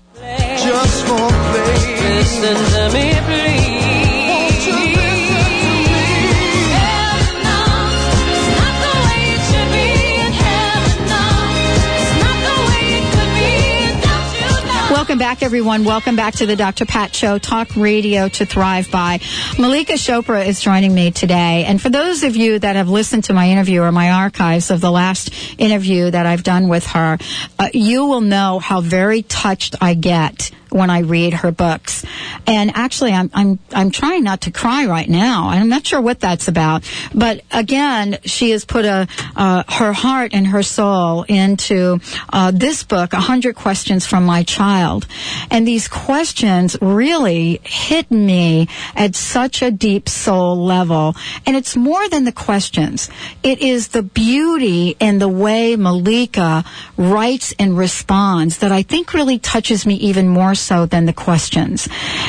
Back, 15.21 15.43
everyone. 15.43 15.85
Welcome 15.85 16.17
back 16.17 16.37
to 16.37 16.47
the 16.47 16.57
Dr. 16.57 16.87
Pat 16.87 17.15
Show, 17.15 17.37
talk 17.37 17.77
radio 17.77 18.27
to 18.31 18.47
thrive 18.47 18.91
by. 18.91 19.19
Mallika 19.59 19.99
Chopra 19.99 20.47
is 20.47 20.63
joining 20.63 20.95
me 20.95 21.11
today. 21.11 21.67
And 21.67 21.81
for 21.81 21.91
those 21.91 22.23
of 22.23 22.37
you 22.37 22.59
that 22.59 22.77
have 22.77 22.89
listened 22.89 23.25
to 23.25 23.35
my 23.35 23.51
interview 23.51 23.83
or 23.83 23.93
my 23.93 24.13
archives 24.13 24.71
of 24.71 24.81
the 24.81 24.91
last 24.91 25.31
interview 25.59 26.11
that 26.11 26.25
I've 26.25 26.43
done 26.43 26.71
with 26.71 26.87
her, 26.87 27.19
uh, 27.59 27.69
you 27.75 28.07
will 28.07 28.23
know 28.23 28.61
how 28.61 28.81
very 28.81 29.21
touched 29.21 29.77
I 29.83 29.93
get 29.93 30.53
when 30.71 30.91
I 30.91 31.01
read 31.01 31.35
her 31.35 31.51
books. 31.51 32.05
And 32.47 32.73
actually, 32.75 33.13
I'm, 33.13 33.31
I'm, 33.35 33.59
I'm 33.73 33.91
trying 33.91 34.25
not 34.25 34.43
to 34.43 34.51
cry 34.51 34.87
right 34.87 35.09
now. 35.09 35.49
I'm 35.49 35.69
not 35.69 35.87
sure 35.87 36.01
what 36.01 36.21
that's 36.21 36.49
about. 36.49 36.89
But 37.15 37.43
again, 37.51 38.19
she 38.25 38.51
has 38.51 38.65
put 38.65 38.85
a, 38.85 39.07
uh, 39.37 39.65
her 39.69 39.93
heart 39.93 40.33
and 40.35 40.47
her 40.49 40.63
soul 40.63 41.25
into, 41.25 42.01
uh, 42.33 42.51
this 42.51 42.83
book, 42.85 43.13
A 43.13 43.21
Hundred 43.21 43.57
Questions 43.57 44.07
from 44.07 44.25
My 44.25 44.43
Child. 44.43 45.07
And 45.51 45.67
these 45.67 45.89
questions 45.89 46.77
really 46.81 47.61
hit 47.65 48.11
me 48.11 48.69
at 48.95 49.15
such 49.15 49.63
a 49.63 49.71
deep 49.71 50.09
soul 50.09 50.65
level. 50.65 51.15
And 51.47 51.57
it's 51.57 51.77
more 51.77 52.09
than 52.09 52.25
the 52.25 52.33
questions. 52.33 53.11
It 53.43 53.61
is 53.61 53.89
the 53.89 54.03
beauty 54.03 54.97
in 55.01 55.19
the 55.19 55.29
way 55.29 55.77
Mallika 55.77 56.65
writes 56.97 57.55
and 57.59 57.77
responds 57.77 58.59
that 58.59 58.73
I 58.73 58.83
think 58.83 59.15
really 59.15 59.39
touches 59.39 59.87
me 59.87 59.95
even 59.95 60.29
more 60.29 60.55
so 60.61 60.87
than 60.87 61.07
the 61.07 61.13
questions. 61.13 61.89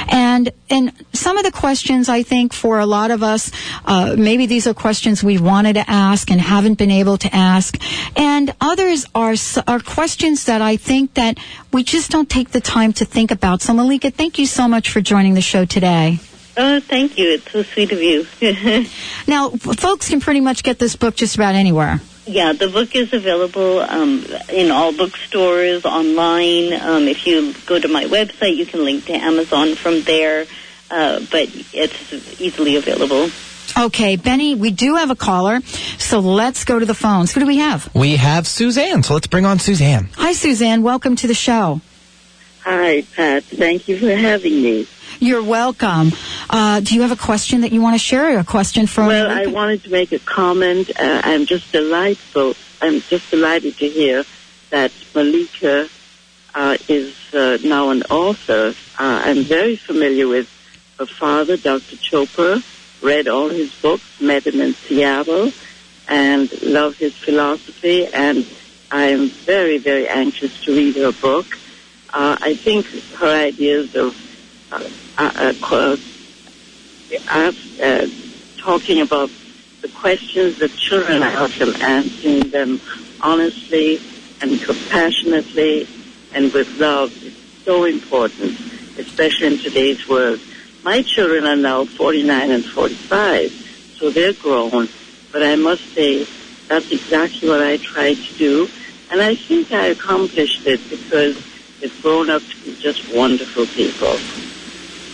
And 0.09 0.51
and 0.69 0.93
some 1.13 1.38
of 1.38 1.43
the 1.43 1.51
questions 1.51 2.09
I 2.09 2.23
think 2.23 2.53
for 2.53 2.79
a 2.79 2.85
lot 2.85 3.11
of 3.11 3.23
us, 3.23 3.51
uh, 3.85 4.15
maybe 4.17 4.45
these 4.45 4.67
are 4.67 4.73
questions 4.73 5.23
we 5.23 5.38
wanted 5.38 5.73
to 5.73 5.89
ask 5.89 6.31
and 6.31 6.39
haven't 6.39 6.77
been 6.77 6.91
able 6.91 7.17
to 7.17 7.35
ask, 7.35 7.77
and 8.17 8.53
others 8.61 9.05
are 9.13 9.35
are 9.67 9.79
questions 9.79 10.45
that 10.45 10.61
I 10.61 10.77
think 10.77 11.13
that 11.15 11.38
we 11.73 11.83
just 11.83 12.11
don't 12.11 12.29
take 12.29 12.51
the 12.51 12.61
time 12.61 12.93
to 12.93 13.05
think 13.05 13.31
about. 13.31 13.61
So 13.61 13.73
Mallika, 13.73 14.13
thank 14.13 14.39
you 14.39 14.45
so 14.45 14.67
much 14.67 14.89
for 14.89 15.01
joining 15.01 15.33
the 15.33 15.41
show 15.41 15.65
today. 15.65 16.19
Oh, 16.57 16.79
thank 16.79 17.17
you. 17.17 17.31
It's 17.31 17.51
so 17.51 17.63
sweet 17.63 17.91
of 17.91 18.01
you. 18.01 18.27
now, 19.27 19.50
folks 19.50 20.09
can 20.09 20.19
pretty 20.19 20.41
much 20.41 20.63
get 20.63 20.79
this 20.79 20.95
book 20.95 21.15
just 21.15 21.35
about 21.35 21.55
anywhere. 21.55 22.01
Yeah, 22.31 22.53
the 22.53 22.69
book 22.69 22.95
is 22.95 23.11
available 23.11 23.79
um, 23.79 24.25
in 24.47 24.71
all 24.71 24.93
bookstores, 24.93 25.83
online. 25.83 26.71
Um, 26.71 27.09
if 27.09 27.27
you 27.27 27.53
go 27.65 27.77
to 27.77 27.89
my 27.89 28.05
website, 28.05 28.55
you 28.55 28.65
can 28.65 28.85
link 28.85 29.03
to 29.07 29.13
Amazon 29.13 29.75
from 29.75 30.01
there, 30.03 30.45
uh, 30.89 31.19
but 31.29 31.50
it's 31.73 32.39
easily 32.39 32.77
available. 32.77 33.29
Okay, 33.77 34.15
Benny, 34.15 34.55
we 34.55 34.71
do 34.71 34.95
have 34.95 35.11
a 35.11 35.15
caller, 35.15 35.59
so 35.97 36.21
let's 36.21 36.63
go 36.63 36.79
to 36.79 36.85
the 36.85 36.93
phones. 36.93 37.33
Who 37.33 37.41
do 37.41 37.47
we 37.47 37.57
have? 37.57 37.93
We 37.93 38.15
have 38.15 38.47
Suzanne, 38.47 39.03
so 39.03 39.13
let's 39.15 39.27
bring 39.27 39.45
on 39.45 39.59
Suzanne. 39.59 40.07
Hi, 40.15 40.31
Suzanne. 40.31 40.83
Welcome 40.83 41.17
to 41.17 41.27
the 41.27 41.33
show. 41.33 41.81
Hi, 42.63 43.01
Pat. 43.13 43.43
Thank 43.43 43.89
you 43.89 43.97
for 43.97 44.15
having 44.15 44.63
me. 44.63 44.88
You're 45.19 45.43
welcome. 45.43 46.11
Uh, 46.49 46.79
do 46.79 46.95
you 46.95 47.01
have 47.01 47.11
a 47.11 47.15
question 47.15 47.61
that 47.61 47.71
you 47.71 47.81
want 47.81 47.95
to 47.95 47.99
share? 47.99 48.35
Or 48.35 48.39
a 48.39 48.43
question 48.43 48.87
from? 48.87 49.07
Well, 49.07 49.29
I 49.29 49.45
wanted 49.47 49.83
to 49.83 49.89
make 49.91 50.11
a 50.11 50.19
comment. 50.19 50.89
Uh, 50.99 51.21
I'm 51.23 51.45
just 51.45 51.71
delightful. 51.71 52.55
I'm 52.81 53.01
just 53.01 53.29
delighted 53.29 53.77
to 53.77 53.87
hear 53.87 54.24
that 54.69 54.91
Mallika 55.13 55.89
uh, 56.55 56.77
is 56.87 57.15
uh, 57.33 57.57
now 57.63 57.89
an 57.89 58.03
author. 58.03 58.74
Uh, 59.00 59.21
I'm 59.25 59.43
very 59.43 59.75
familiar 59.75 60.27
with 60.27 60.50
her 61.00 61.05
father, 61.05 61.57
Dr. 61.57 61.95
Chopra. 61.97 62.63
Read 63.01 63.27
all 63.27 63.50
his 63.50 63.74
books, 63.81 64.21
met 64.21 64.45
him 64.45 64.61
in 64.61 64.74
Seattle, 64.74 65.51
and 66.07 66.61
love 66.61 66.95
his 66.97 67.15
philosophy. 67.15 68.05
And 68.07 68.45
I 68.91 69.05
am 69.05 69.29
very, 69.29 69.77
very 69.77 70.07
anxious 70.07 70.63
to 70.65 70.71
read 70.71 70.95
her 70.97 71.11
book. 71.11 71.45
Uh, 72.13 72.37
I 72.41 72.55
think 72.55 72.85
her 73.15 73.45
ideas 73.47 73.95
of 73.95 74.15
uh, 75.17 75.53
uh, 77.27 77.51
uh, 77.81 78.05
talking 78.57 79.01
about 79.01 79.29
the 79.81 79.89
questions 79.89 80.59
that 80.59 80.75
children 80.77 81.24
ask 81.24 81.57
them, 81.57 81.74
answering 81.81 82.51
them 82.51 82.81
honestly 83.21 84.00
and 84.41 84.61
compassionately 84.61 85.87
and 86.33 86.53
with 86.53 86.67
love 86.79 87.11
is 87.24 87.33
so 87.65 87.85
important, 87.85 88.57
especially 88.97 89.47
in 89.47 89.57
today's 89.59 90.07
world. 90.07 90.39
My 90.83 91.01
children 91.01 91.45
are 91.45 91.55
now 91.55 91.85
49 91.85 92.51
and 92.51 92.65
45, 92.74 93.51
so 94.00 94.09
they're 94.09 94.33
grown, 94.33 94.89
but 95.31 95.43
I 95.43 95.55
must 95.55 95.81
say 95.93 96.27
that's 96.67 96.89
exactly 96.89 97.50
what 97.50 97.61
I 97.61 97.77
tried 97.77 98.15
to 98.15 98.37
do, 98.37 98.69
and 99.11 99.21
I 99.21 99.35
think 99.35 99.71
I 99.71 99.87
accomplished 99.87 100.65
it 100.65 100.89
because 100.89 101.35
they've 101.79 102.01
grown 102.01 102.29
up 102.29 102.41
to 102.41 102.63
be 102.63 102.75
just 102.81 103.07
wonderful 103.09 103.67
people. 103.67 104.19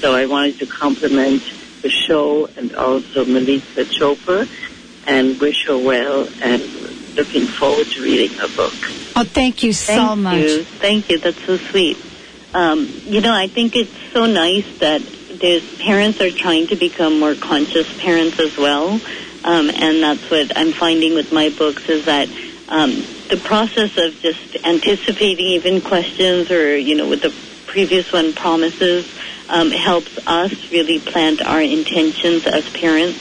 So 0.01 0.13
I 0.15 0.25
wanted 0.25 0.59
to 0.59 0.67
compliment 0.67 1.43
the 1.81 1.89
show 1.89 2.47
and 2.57 2.75
also 2.75 3.25
Melissa 3.25 3.85
Chopra 3.85 4.47
and 5.05 5.39
wish 5.39 5.65
her 5.67 5.77
well 5.77 6.27
and 6.41 6.61
looking 7.15 7.47
forward 7.47 7.87
to 7.87 8.01
reading 8.01 8.37
her 8.37 8.47
book. 8.55 8.73
Oh, 9.15 9.23
thank 9.23 9.63
you 9.63 9.73
so 9.73 9.93
Thank 9.93 10.19
much. 10.19 10.35
you. 10.35 10.63
Thank 10.63 11.09
you. 11.09 11.19
That's 11.19 11.43
so 11.45 11.57
sweet. 11.57 11.97
Um, 12.53 12.87
you 13.05 13.21
know, 13.21 13.33
I 13.33 13.47
think 13.47 13.75
it's 13.75 13.95
so 14.13 14.25
nice 14.25 14.65
that 14.79 15.01
there's 15.39 15.63
parents 15.79 16.21
are 16.21 16.31
trying 16.31 16.67
to 16.67 16.75
become 16.75 17.19
more 17.19 17.35
conscious 17.35 17.87
parents 17.99 18.39
as 18.39 18.55
well. 18.57 18.99
Um, 19.43 19.69
and 19.69 20.03
that's 20.03 20.29
what 20.29 20.55
I'm 20.55 20.73
finding 20.73 21.15
with 21.15 21.31
my 21.31 21.49
books 21.49 21.89
is 21.89 22.05
that 22.05 22.27
um, 22.69 22.91
the 23.29 23.41
process 23.43 23.97
of 23.97 24.13
just 24.21 24.57
anticipating 24.65 25.45
even 25.45 25.81
questions 25.81 26.51
or, 26.51 26.75
you 26.75 26.95
know, 26.95 27.07
with 27.07 27.21
the 27.21 27.33
previous 27.65 28.11
one, 28.11 28.33
promises, 28.33 29.05
um, 29.49 29.71
helps 29.71 30.11
us 30.25 30.51
really 30.71 30.99
plant 30.99 31.41
our 31.45 31.61
intentions 31.61 32.43
as 32.45 32.63
parents 32.81 33.19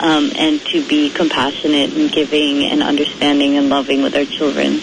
um, 0.00 0.30
and 0.36 0.60
to 0.66 0.86
be 0.86 1.10
compassionate 1.10 1.90
and 1.96 2.10
giving 2.12 2.68
and 2.70 2.82
understanding 2.82 3.56
and 3.56 3.68
loving 3.68 4.02
with 4.02 4.14
our 4.14 4.26
children. 4.38 4.80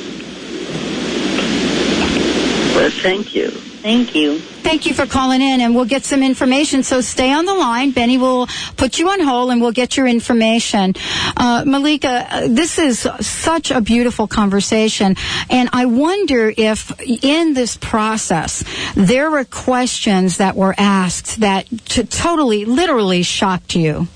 Well, 2.74 2.90
thank 3.04 3.36
you. 3.36 3.69
Thank 3.82 4.14
you. 4.14 4.40
Thank 4.40 4.86
you 4.86 4.94
for 4.94 5.06
calling 5.06 5.42
in, 5.42 5.62
and 5.62 5.74
we'll 5.74 5.86
get 5.86 6.04
some 6.04 6.22
information. 6.22 6.84
So 6.84 7.00
stay 7.00 7.32
on 7.32 7.46
the 7.46 7.54
line. 7.54 7.92
Benny 7.92 8.18
will 8.18 8.48
put 8.76 9.00
you 9.00 9.10
on 9.10 9.22
hold, 9.22 9.52
and 9.52 9.62
we'll 9.62 9.72
get 9.72 9.96
your 9.96 10.06
information. 10.06 10.94
Uh, 11.38 11.64
Mallika, 11.64 12.28
uh, 12.30 12.48
this 12.50 12.78
is 12.78 13.08
such 13.22 13.72
a 13.72 13.80
beautiful 13.80 14.28
conversation, 14.28 15.16
and 15.50 15.70
I 15.72 15.86
wonder 15.86 16.54
if 16.56 16.92
in 17.24 17.54
this 17.54 17.78
process 17.78 18.64
there 18.96 19.32
were 19.32 19.46
questions 19.46 20.38
that 20.38 20.56
were 20.56 20.76
asked 20.78 21.40
that 21.40 21.66
t- 21.86 22.04
totally, 22.04 22.66
literally 22.66 23.24
shocked 23.24 23.76
you. 23.76 24.08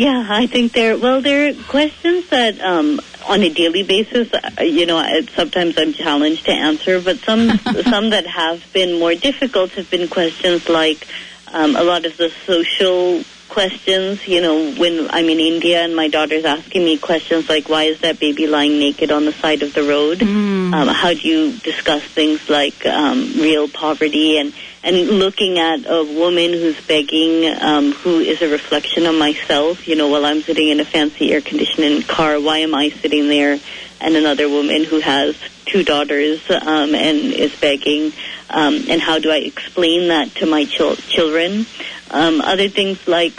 Yeah, 0.00 0.26
I 0.30 0.46
think 0.46 0.72
there. 0.72 0.96
Well, 0.96 1.20
there 1.20 1.50
are 1.50 1.54
questions 1.64 2.26
that 2.30 2.58
um, 2.58 3.02
on 3.28 3.42
a 3.42 3.50
daily 3.50 3.82
basis, 3.82 4.32
uh, 4.32 4.62
you 4.62 4.86
know, 4.86 4.98
sometimes 5.36 5.76
I'm 5.76 5.92
challenged 5.92 6.46
to 6.46 6.52
answer, 6.52 7.02
but 7.02 7.18
some 7.18 7.50
some 7.82 8.08
that 8.08 8.26
have 8.26 8.62
been 8.72 8.98
more 8.98 9.14
difficult 9.14 9.72
have 9.72 9.90
been 9.90 10.08
questions 10.08 10.70
like 10.70 11.06
um, 11.48 11.76
a 11.76 11.84
lot 11.84 12.06
of 12.06 12.16
the 12.16 12.32
social 12.46 13.22
questions. 13.50 14.26
You 14.26 14.40
know, 14.40 14.72
when 14.72 15.10
I'm 15.10 15.28
in 15.28 15.38
India 15.38 15.82
and 15.82 15.94
my 15.94 16.08
daughter's 16.08 16.46
asking 16.46 16.82
me 16.82 16.96
questions 16.96 17.50
like, 17.50 17.68
"Why 17.68 17.82
is 17.82 18.00
that 18.00 18.18
baby 18.18 18.46
lying 18.46 18.78
naked 18.78 19.10
on 19.10 19.26
the 19.26 19.32
side 19.34 19.62
of 19.62 19.74
the 19.74 19.82
road?" 19.82 20.22
Um, 20.72 20.88
how 20.88 21.12
do 21.12 21.28
you 21.28 21.58
discuss 21.58 22.02
things 22.04 22.48
like 22.48 22.86
um, 22.86 23.34
real 23.36 23.68
poverty 23.68 24.38
and 24.38 24.54
and 24.82 24.96
looking 24.96 25.58
at 25.58 25.80
a 25.86 26.04
woman 26.04 26.52
who's 26.52 26.80
begging, 26.86 27.54
um, 27.60 27.92
who 27.92 28.18
is 28.18 28.40
a 28.40 28.48
reflection 28.48 29.06
of 29.06 29.14
myself. 29.14 29.86
You 29.86 29.96
know, 29.96 30.08
while 30.08 30.24
I'm 30.24 30.42
sitting 30.42 30.68
in 30.68 30.80
a 30.80 30.84
fancy 30.84 31.32
air 31.32 31.40
conditioning 31.40 32.02
car, 32.02 32.40
why 32.40 32.58
am 32.58 32.74
I 32.74 32.90
sitting 33.02 33.28
there? 33.28 33.58
And 34.00 34.16
another 34.16 34.48
woman 34.48 34.84
who 34.84 35.00
has 35.00 35.36
two 35.66 35.84
daughters 35.84 36.40
um, 36.50 36.94
and 36.94 37.32
is 37.34 37.54
begging. 37.60 38.12
Um, 38.48 38.86
and 38.88 39.00
how 39.00 39.18
do 39.18 39.30
I 39.30 39.36
explain 39.36 40.08
that 40.08 40.34
to 40.36 40.46
my 40.46 40.64
chil- 40.64 40.96
children? 40.96 41.66
Um, 42.10 42.40
other 42.40 42.68
things 42.68 42.98
like 43.06 43.38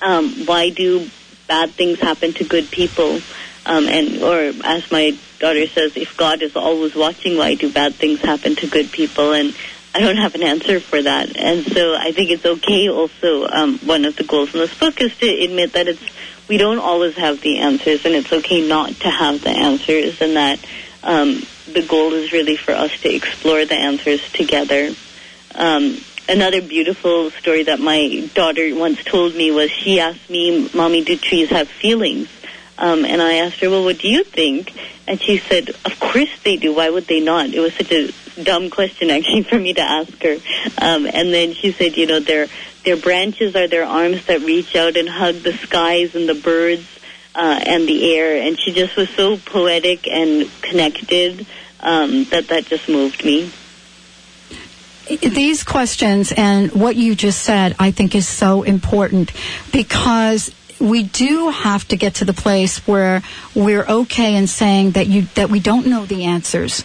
um, 0.00 0.46
why 0.46 0.70
do 0.70 1.08
bad 1.46 1.70
things 1.70 2.00
happen 2.00 2.34
to 2.34 2.44
good 2.44 2.70
people? 2.70 3.20
Um, 3.64 3.86
and 3.86 4.22
or 4.22 4.52
as 4.64 4.90
my 4.90 5.16
daughter 5.38 5.66
says, 5.68 5.92
if 5.96 6.16
God 6.16 6.42
is 6.42 6.56
always 6.56 6.94
watching, 6.94 7.36
why 7.38 7.54
do 7.54 7.72
bad 7.72 7.94
things 7.94 8.20
happen 8.20 8.56
to 8.56 8.66
good 8.66 8.90
people? 8.90 9.32
And 9.32 9.54
I 9.94 10.00
don't 10.00 10.16
have 10.16 10.34
an 10.34 10.42
answer 10.42 10.80
for 10.80 11.02
that. 11.02 11.36
And 11.36 11.64
so 11.66 11.94
I 11.94 12.12
think 12.12 12.30
it's 12.30 12.46
okay. 12.46 12.88
Also, 12.88 13.46
um, 13.46 13.78
one 13.80 14.04
of 14.04 14.16
the 14.16 14.24
goals 14.24 14.54
in 14.54 14.60
this 14.60 14.76
book 14.78 15.00
is 15.00 15.14
to 15.18 15.26
admit 15.26 15.74
that 15.74 15.88
it's 15.88 16.02
we 16.48 16.56
don't 16.56 16.78
always 16.78 17.16
have 17.16 17.40
the 17.40 17.58
answers, 17.58 18.04
and 18.04 18.14
it's 18.14 18.32
okay 18.32 18.66
not 18.66 18.90
to 19.00 19.10
have 19.10 19.42
the 19.42 19.50
answers, 19.50 20.20
and 20.20 20.36
that 20.36 20.58
um, 21.02 21.42
the 21.72 21.82
goal 21.82 22.12
is 22.14 22.32
really 22.32 22.56
for 22.56 22.72
us 22.72 22.92
to 23.02 23.08
explore 23.08 23.64
the 23.64 23.76
answers 23.76 24.20
together. 24.32 24.90
Um, 25.54 25.98
another 26.28 26.60
beautiful 26.60 27.30
story 27.30 27.64
that 27.64 27.80
my 27.80 28.28
daughter 28.34 28.74
once 28.74 29.02
told 29.04 29.34
me 29.34 29.50
was 29.50 29.70
she 29.70 30.00
asked 30.00 30.28
me, 30.28 30.68
"Mommy, 30.74 31.04
do 31.04 31.16
trees 31.16 31.50
have 31.50 31.68
feelings?" 31.68 32.28
Um, 32.76 33.04
and 33.04 33.22
I 33.22 33.34
asked 33.34 33.60
her, 33.60 33.70
"Well, 33.70 33.84
what 33.84 33.98
do 33.98 34.08
you 34.08 34.24
think?" 34.24 34.72
And 35.06 35.20
she 35.20 35.38
said, 35.38 35.70
"Of 35.84 36.00
course 36.00 36.30
they 36.42 36.56
do. 36.56 36.74
Why 36.74 36.90
would 36.90 37.06
they 37.06 37.20
not?" 37.20 37.50
It 37.50 37.60
was 37.60 37.74
such 37.74 37.92
a 37.92 38.12
dumb 38.42 38.70
question 38.70 39.10
actually 39.10 39.42
for 39.42 39.58
me 39.58 39.74
to 39.74 39.82
ask 39.82 40.22
her. 40.22 40.36
Um, 40.78 41.06
and 41.06 41.32
then 41.32 41.54
she 41.54 41.72
said, 41.72 41.96
you 41.96 42.06
know, 42.06 42.20
their 42.20 42.48
their 42.84 42.96
branches 42.96 43.54
are 43.54 43.68
their 43.68 43.84
arms 43.84 44.26
that 44.26 44.40
reach 44.40 44.74
out 44.74 44.96
and 44.96 45.08
hug 45.08 45.36
the 45.36 45.52
skies 45.52 46.14
and 46.14 46.28
the 46.28 46.34
birds 46.34 46.86
uh, 47.34 47.60
and 47.64 47.88
the 47.88 48.14
air. 48.16 48.42
And 48.42 48.58
she 48.58 48.72
just 48.72 48.96
was 48.96 49.08
so 49.10 49.36
poetic 49.36 50.08
and 50.08 50.50
connected 50.62 51.46
um, 51.80 52.24
that 52.24 52.48
that 52.48 52.66
just 52.66 52.88
moved 52.88 53.24
me. 53.24 53.50
These 55.08 55.64
questions 55.64 56.32
and 56.36 56.72
what 56.72 56.96
you 56.96 57.14
just 57.14 57.42
said, 57.42 57.74
I 57.78 57.90
think, 57.90 58.14
is 58.14 58.26
so 58.26 58.62
important 58.62 59.32
because 59.72 60.54
we 60.80 61.02
do 61.02 61.50
have 61.50 61.86
to 61.88 61.96
get 61.96 62.16
to 62.16 62.24
the 62.24 62.32
place 62.32 62.78
where 62.86 63.22
we're 63.54 63.84
okay 63.84 64.36
in 64.36 64.46
saying 64.46 64.92
that 64.92 65.06
you 65.06 65.22
that 65.34 65.50
we 65.50 65.60
don't 65.60 65.86
know 65.86 66.06
the 66.06 66.24
answers 66.24 66.84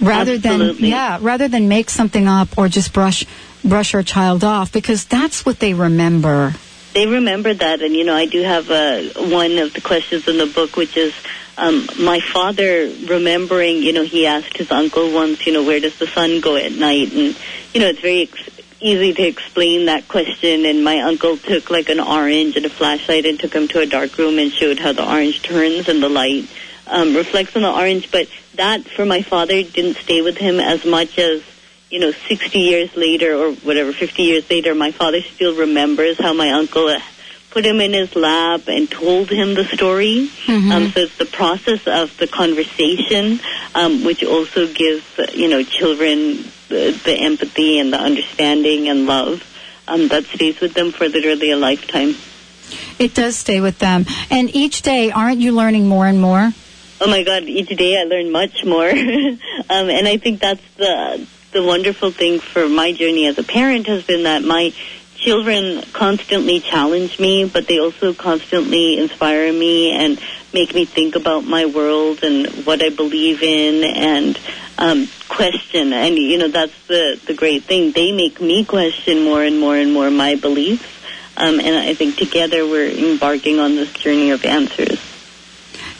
rather 0.00 0.34
Absolutely. 0.34 0.82
than 0.82 0.90
yeah 0.90 1.18
rather 1.20 1.48
than 1.48 1.68
make 1.68 1.90
something 1.90 2.28
up 2.28 2.56
or 2.56 2.68
just 2.68 2.92
brush 2.92 3.24
brush 3.64 3.94
our 3.94 4.02
child 4.02 4.44
off 4.44 4.72
because 4.72 5.04
that's 5.06 5.44
what 5.44 5.58
they 5.58 5.74
remember 5.74 6.54
They 6.94 7.06
remember 7.06 7.52
that, 7.54 7.82
and 7.82 7.94
you 7.94 8.02
know, 8.04 8.16
I 8.16 8.26
do 8.26 8.42
have 8.42 8.70
uh, 8.70 9.02
one 9.30 9.58
of 9.58 9.72
the 9.74 9.80
questions 9.80 10.26
in 10.26 10.38
the 10.38 10.46
book, 10.46 10.74
which 10.74 10.96
is 10.96 11.14
um, 11.56 11.86
my 12.00 12.18
father 12.18 12.90
remembering. 13.06 13.82
You 13.84 13.92
know, 13.92 14.04
he 14.04 14.26
asked 14.26 14.56
his 14.56 14.72
uncle 14.72 15.12
once, 15.12 15.46
you 15.46 15.52
know, 15.52 15.62
where 15.62 15.78
does 15.78 15.96
the 15.98 16.08
sun 16.08 16.40
go 16.40 16.56
at 16.56 16.72
night, 16.72 17.12
and 17.12 17.36
you 17.72 17.80
know, 17.80 17.88
it's 17.92 18.00
very 18.00 18.22
ex- 18.22 18.50
easy 18.80 19.12
to 19.12 19.22
explain 19.22 19.86
that 19.86 20.08
question. 20.08 20.64
And 20.64 20.82
my 20.82 21.00
uncle 21.02 21.36
took 21.36 21.70
like 21.70 21.88
an 21.90 22.00
orange 22.00 22.56
and 22.56 22.64
a 22.66 22.70
flashlight 22.70 23.26
and 23.26 23.38
took 23.38 23.52
him 23.52 23.68
to 23.68 23.80
a 23.80 23.86
dark 23.86 24.16
room 24.18 24.38
and 24.38 24.50
showed 24.50 24.80
how 24.80 24.92
the 24.92 25.06
orange 25.06 25.42
turns 25.42 25.88
and 25.88 26.02
the 26.02 26.08
light 26.08 26.48
um, 26.88 27.14
reflects 27.14 27.54
on 27.54 27.62
the 27.62 27.70
orange. 27.70 28.10
But 28.10 28.26
that, 28.58 28.84
for 28.84 29.04
my 29.04 29.22
father, 29.22 29.62
didn't 29.62 29.96
stay 29.96 30.22
with 30.22 30.36
him 30.36 30.60
as 30.60 30.84
much 30.84 31.18
as 31.18 31.42
you 31.90 32.00
know, 32.00 32.12
60 32.12 32.58
years 32.58 32.94
later 32.96 33.34
or 33.34 33.52
whatever, 33.54 33.92
50 33.92 34.22
years 34.22 34.48
later, 34.50 34.74
my 34.74 34.90
father 34.90 35.22
still 35.22 35.56
remembers 35.56 36.18
how 36.18 36.34
my 36.34 36.50
uncle 36.50 36.86
uh, 36.86 37.00
put 37.50 37.64
him 37.64 37.80
in 37.80 37.94
his 37.94 38.14
lap 38.14 38.68
and 38.68 38.90
told 38.90 39.30
him 39.30 39.54
the 39.54 39.64
story. 39.64 40.30
Um, 40.72 40.90
so 40.90 41.00
it's 41.00 41.16
the 41.16 41.24
process 41.24 41.86
of 41.86 42.14
the 42.18 42.26
conversation, 42.26 43.40
um, 43.74 44.04
which 44.04 44.22
also 44.22 44.66
gives, 44.72 45.04
you 45.32 45.48
know, 45.48 45.62
children 45.62 46.44
the, 46.68 47.00
the 47.04 47.14
empathy 47.14 47.78
and 47.78 47.92
the 47.92 47.98
understanding 47.98 48.88
and 48.88 49.06
love 49.06 49.42
um, 49.88 50.08
that 50.08 50.24
stays 50.24 50.60
with 50.60 50.74
them 50.74 50.92
for 50.92 51.08
literally 51.08 51.50
a 51.50 51.56
lifetime. 51.56 52.14
it 52.98 53.14
does 53.14 53.36
stay 53.36 53.60
with 53.62 53.78
them 53.78 54.04
and 54.30 54.54
each 54.54 54.82
day 54.82 55.10
aren't 55.10 55.40
you 55.40 55.52
learning 55.52 55.88
more 55.88 56.06
and 56.06 56.20
more 56.20 56.52
Oh 57.00 57.06
my 57.06 57.22
God! 57.22 57.44
Each 57.44 57.68
day 57.68 58.00
I 58.00 58.04
learn 58.04 58.32
much 58.32 58.64
more, 58.64 58.88
um, 58.90 59.38
and 59.70 60.08
I 60.08 60.16
think 60.16 60.40
that's 60.40 60.62
the 60.76 61.24
the 61.52 61.62
wonderful 61.62 62.10
thing 62.10 62.40
for 62.40 62.68
my 62.68 62.92
journey 62.92 63.26
as 63.26 63.38
a 63.38 63.42
parent 63.42 63.86
has 63.86 64.04
been 64.04 64.24
that 64.24 64.42
my 64.42 64.72
children 65.16 65.82
constantly 65.92 66.60
challenge 66.60 67.18
me, 67.18 67.44
but 67.44 67.66
they 67.66 67.78
also 67.78 68.14
constantly 68.14 68.98
inspire 68.98 69.52
me 69.52 69.92
and 69.92 70.20
make 70.52 70.74
me 70.74 70.84
think 70.84 71.16
about 71.16 71.44
my 71.44 71.66
world 71.66 72.22
and 72.22 72.46
what 72.66 72.82
I 72.82 72.90
believe 72.90 73.42
in 73.42 73.84
and 73.84 74.38
um, 74.78 75.08
question. 75.28 75.92
And 75.92 76.16
you 76.16 76.38
know 76.38 76.48
that's 76.48 76.86
the 76.86 77.20
the 77.26 77.34
great 77.34 77.64
thing. 77.64 77.92
They 77.92 78.12
make 78.12 78.40
me 78.40 78.64
question 78.64 79.24
more 79.24 79.42
and 79.42 79.58
more 79.60 79.76
and 79.76 79.92
more 79.92 80.10
my 80.10 80.34
beliefs. 80.34 80.86
Um, 81.36 81.60
and 81.60 81.76
I 81.76 81.94
think 81.94 82.16
together 82.16 82.66
we're 82.66 82.90
embarking 82.90 83.60
on 83.60 83.76
this 83.76 83.92
journey 83.92 84.32
of 84.32 84.44
answers. 84.44 84.98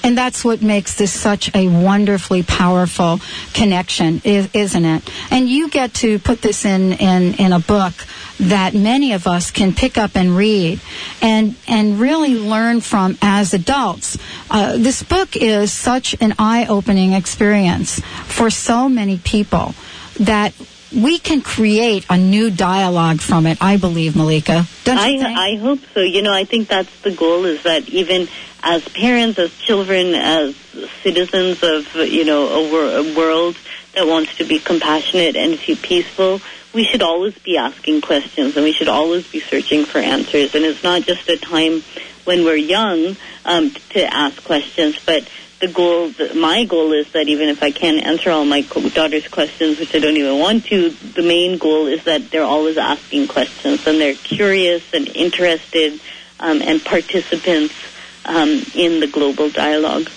And 0.02 0.16
that's 0.16 0.44
what 0.44 0.62
makes 0.62 0.94
this 0.94 1.12
such 1.12 1.54
a 1.54 1.68
wonderfully 1.68 2.42
powerful 2.42 3.20
connection, 3.52 4.22
is, 4.24 4.48
isn't 4.54 4.84
it? 4.84 5.11
And 5.30 5.48
you 5.48 5.68
get 5.68 5.94
to 5.94 6.18
put 6.18 6.40
this 6.40 6.64
in, 6.64 6.92
in, 6.92 7.34
in 7.34 7.52
a 7.52 7.61
book 7.61 7.94
that 8.40 8.74
many 8.74 9.12
of 9.12 9.26
us 9.26 9.50
can 9.50 9.74
pick 9.74 9.98
up 9.98 10.14
and 10.14 10.37
read 10.37 10.80
and, 11.20 11.56
and 11.66 11.98
really 11.98 12.34
learn 12.34 12.80
from 12.80 13.18
as 13.20 13.52
adults. 13.52 14.16
Uh, 14.50 14.76
this 14.76 15.02
book 15.02 15.37
is 15.37 15.72
such 15.72 16.14
an 16.20 16.34
eye-opening 16.38 17.12
experience 17.12 18.00
for 18.26 18.50
so 18.50 18.88
many 18.88 19.18
people 19.18 19.74
that 20.20 20.54
we 20.94 21.18
can 21.18 21.42
create 21.42 22.06
a 22.08 22.16
new 22.16 22.50
dialogue 22.50 23.20
from 23.20 23.46
it, 23.46 23.58
I 23.61 23.76
believe, 23.76 24.12
Mallika. 24.12 24.66
Don't 24.84 24.96
you 25.12 25.20
I? 25.22 25.52
I 25.52 25.56
hope 25.56 25.80
so. 25.92 26.00
You 26.00 26.22
know, 26.22 26.32
I 26.32 26.44
think 26.44 26.68
that's 26.68 27.02
the 27.02 27.11
goal 27.11 27.44
is 27.44 27.62
that 27.64 27.88
even 27.90 28.28
as 28.62 28.85
parents, 28.88 29.38
as 29.38 29.57
children, 29.59 30.14
as 30.14 30.57
citizens 31.03 31.62
of, 31.62 31.94
you 31.94 32.25
know, 32.25 32.49
a, 32.49 32.71
wor- 32.71 32.97
a 32.97 33.16
world 33.16 33.57
that 33.94 34.07
wants 34.07 34.37
to 34.37 34.44
be 34.44 34.59
compassionate 34.59 35.37
and 35.37 35.59
peaceful, 35.59 36.40
we 36.73 36.85
should 36.85 37.03
always 37.03 37.37
be 37.38 37.57
asking 37.57 38.01
questions 38.01 38.57
and 38.57 38.64
we 38.64 38.73
should 38.73 38.88
always 38.88 39.27
be 39.27 39.40
searching 39.40 39.85
for 39.85 39.99
answers. 39.99 40.55
And 40.55 40.64
it's 40.64 40.83
not 40.83 41.03
just 41.03 41.29
a 41.29 41.37
time 41.37 41.83
when 42.25 42.44
we're 42.44 42.57
young 42.57 43.16
um, 43.44 43.71
to 43.90 44.05
ask 44.05 44.44
questions, 44.44 44.99
but 45.05 45.29
the 45.61 45.68
goal, 45.68 46.12
my 46.37 46.64
goal 46.64 46.92
is 46.92 47.11
that 47.12 47.27
even 47.29 47.49
if 47.49 47.62
I 47.62 47.71
can't 47.71 48.05
answer 48.05 48.31
all 48.31 48.44
my 48.44 48.61
daughter's 48.61 49.27
questions, 49.27 49.81
which 49.81 49.94
I 49.94 49.99
don't 49.99 50.16
even 50.16 50.38
want 50.38 50.66
to, 50.66 50.90
the 50.90 51.23
main 51.23 51.59
goal 51.59 51.87
is 51.87 52.05
that 52.05 52.31
they're 52.31 52.44
always 52.44 52.77
asking 52.77 53.29
questions 53.29 53.87
and 53.87 54.01
they're 54.01 54.14
curious 54.14 54.85
and 54.92 55.09
interested 55.09 56.01
um, 56.38 56.62
and 56.62 56.85
participants 56.85 57.75
um, 58.24 58.62
in 58.74 59.00
the 59.00 59.07
global 59.07 59.50
dialogue. 59.50 60.09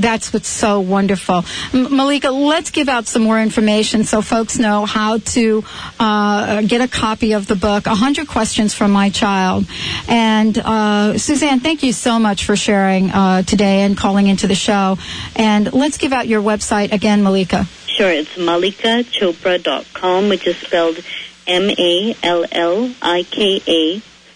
That's 0.00 0.32
what's 0.32 0.48
so 0.48 0.80
wonderful. 0.80 1.44
M- 1.74 1.88
Mallika, 1.88 2.32
let's 2.32 2.70
give 2.70 2.88
out 2.88 3.06
some 3.06 3.22
more 3.22 3.38
information 3.40 4.04
so 4.04 4.22
folks 4.22 4.58
know 4.58 4.86
how 4.86 5.18
to 5.18 5.62
uh, 5.98 6.62
get 6.62 6.80
a 6.80 6.88
copy 6.88 7.32
of 7.32 7.46
the 7.46 7.54
book, 7.54 7.84
100 7.86 8.26
Questions 8.26 8.72
from 8.72 8.92
My 8.92 9.10
Child. 9.10 9.66
And 10.08 10.56
uh, 10.56 11.18
Suzanne, 11.18 11.60
thank 11.60 11.82
you 11.82 11.92
so 11.92 12.18
much 12.18 12.46
for 12.46 12.56
sharing 12.56 13.10
uh, 13.10 13.42
today 13.42 13.82
and 13.82 13.94
calling 13.96 14.26
into 14.26 14.46
the 14.46 14.54
show. 14.54 14.96
And 15.36 15.70
let's 15.72 15.98
give 15.98 16.14
out 16.14 16.26
your 16.28 16.40
website 16.40 16.92
again, 16.92 17.22
Mallika. 17.22 17.66
Sure, 17.86 18.10
it's 18.10 18.36
mallikachopra.com, 18.36 20.28
which 20.30 20.46
is 20.46 20.56
spelled 20.56 20.98
M-A-L-L-I-K-A 21.46 22.10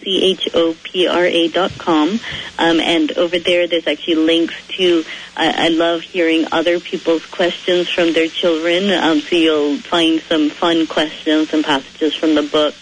C-H-O-P-R-A 0.05 1.49
dot 1.49 1.73
com. 1.79 2.21
Um, 2.59 2.81
and 2.81 3.13
over 3.13 3.39
there, 3.39 3.67
there's 3.67 3.87
actually 3.87 4.17
links 4.17 4.55
to, 4.77 5.05
I, 5.37 5.67
I 5.67 5.69
love 5.69 6.03
hearing 6.03 6.47
other 6.53 6.79
people's 6.79 7.25
questions 7.27 7.89
from 7.89 8.13
their 8.13 8.29
children. 8.29 8.91
Um, 8.91 9.21
so 9.21 9.37
you'll 9.37 9.79
find 9.79 10.21
some 10.21 10.51
fun 10.51 10.87
questions 10.87 11.53
and 11.53 11.65
passages 11.65 12.15
from 12.15 12.35
the 12.35 12.43
book. 12.43 12.75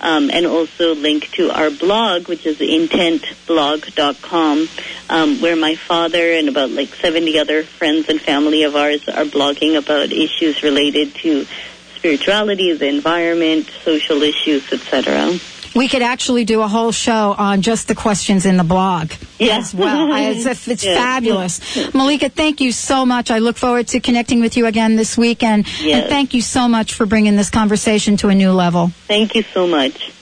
Um, 0.00 0.30
and 0.30 0.46
also 0.46 0.94
link 0.94 1.28
to 1.32 1.50
our 1.50 1.70
blog, 1.70 2.28
which 2.28 2.46
is 2.46 2.58
intentblog.com, 2.58 4.68
um, 5.10 5.40
where 5.40 5.56
my 5.56 5.74
father 5.74 6.34
and 6.34 6.48
about 6.48 6.70
like 6.70 6.94
70 6.94 7.36
other 7.36 7.64
friends 7.64 8.08
and 8.08 8.20
family 8.20 8.62
of 8.62 8.76
ours 8.76 9.08
are 9.08 9.24
blogging 9.24 9.76
about 9.76 10.12
issues 10.12 10.62
related 10.62 11.16
to 11.16 11.48
spirituality, 11.96 12.72
the 12.74 12.86
environment, 12.86 13.68
social 13.82 14.22
issues, 14.22 14.72
etc. 14.72 15.40
We 15.74 15.88
could 15.88 16.02
actually 16.02 16.44
do 16.44 16.62
a 16.62 16.68
whole 16.68 16.92
show 16.92 17.34
on 17.38 17.62
just 17.62 17.88
the 17.88 17.94
questions 17.94 18.46
in 18.46 18.56
the 18.56 18.64
blog 18.64 19.12
Yeah. 19.38 19.58
as 19.58 19.74
well. 19.74 20.12
I- 20.18 20.30
It's, 20.30 20.66
it's 20.68 20.84
Yeah. 20.84 20.94
fabulous. 20.96 21.60
Mallika, 21.92 22.30
thank 22.32 22.60
you 22.60 22.72
so 22.72 23.04
much. 23.06 23.30
I 23.30 23.38
look 23.38 23.56
forward 23.56 23.88
to 23.88 24.00
connecting 24.00 24.40
with 24.40 24.56
you 24.56 24.66
again 24.66 24.96
this 24.96 25.16
weekend. 25.18 25.66
Yes. 25.80 26.02
And 26.02 26.08
thank 26.10 26.34
you 26.34 26.42
so 26.42 26.68
much 26.68 26.94
for 26.94 27.06
bringing 27.06 27.36
this 27.36 27.50
conversation 27.50 28.16
to 28.18 28.28
a 28.28 28.34
new 28.34 28.52
level. 28.52 28.92
Thank 29.06 29.34
you 29.34 29.42
so 29.54 29.66
much. 29.66 30.12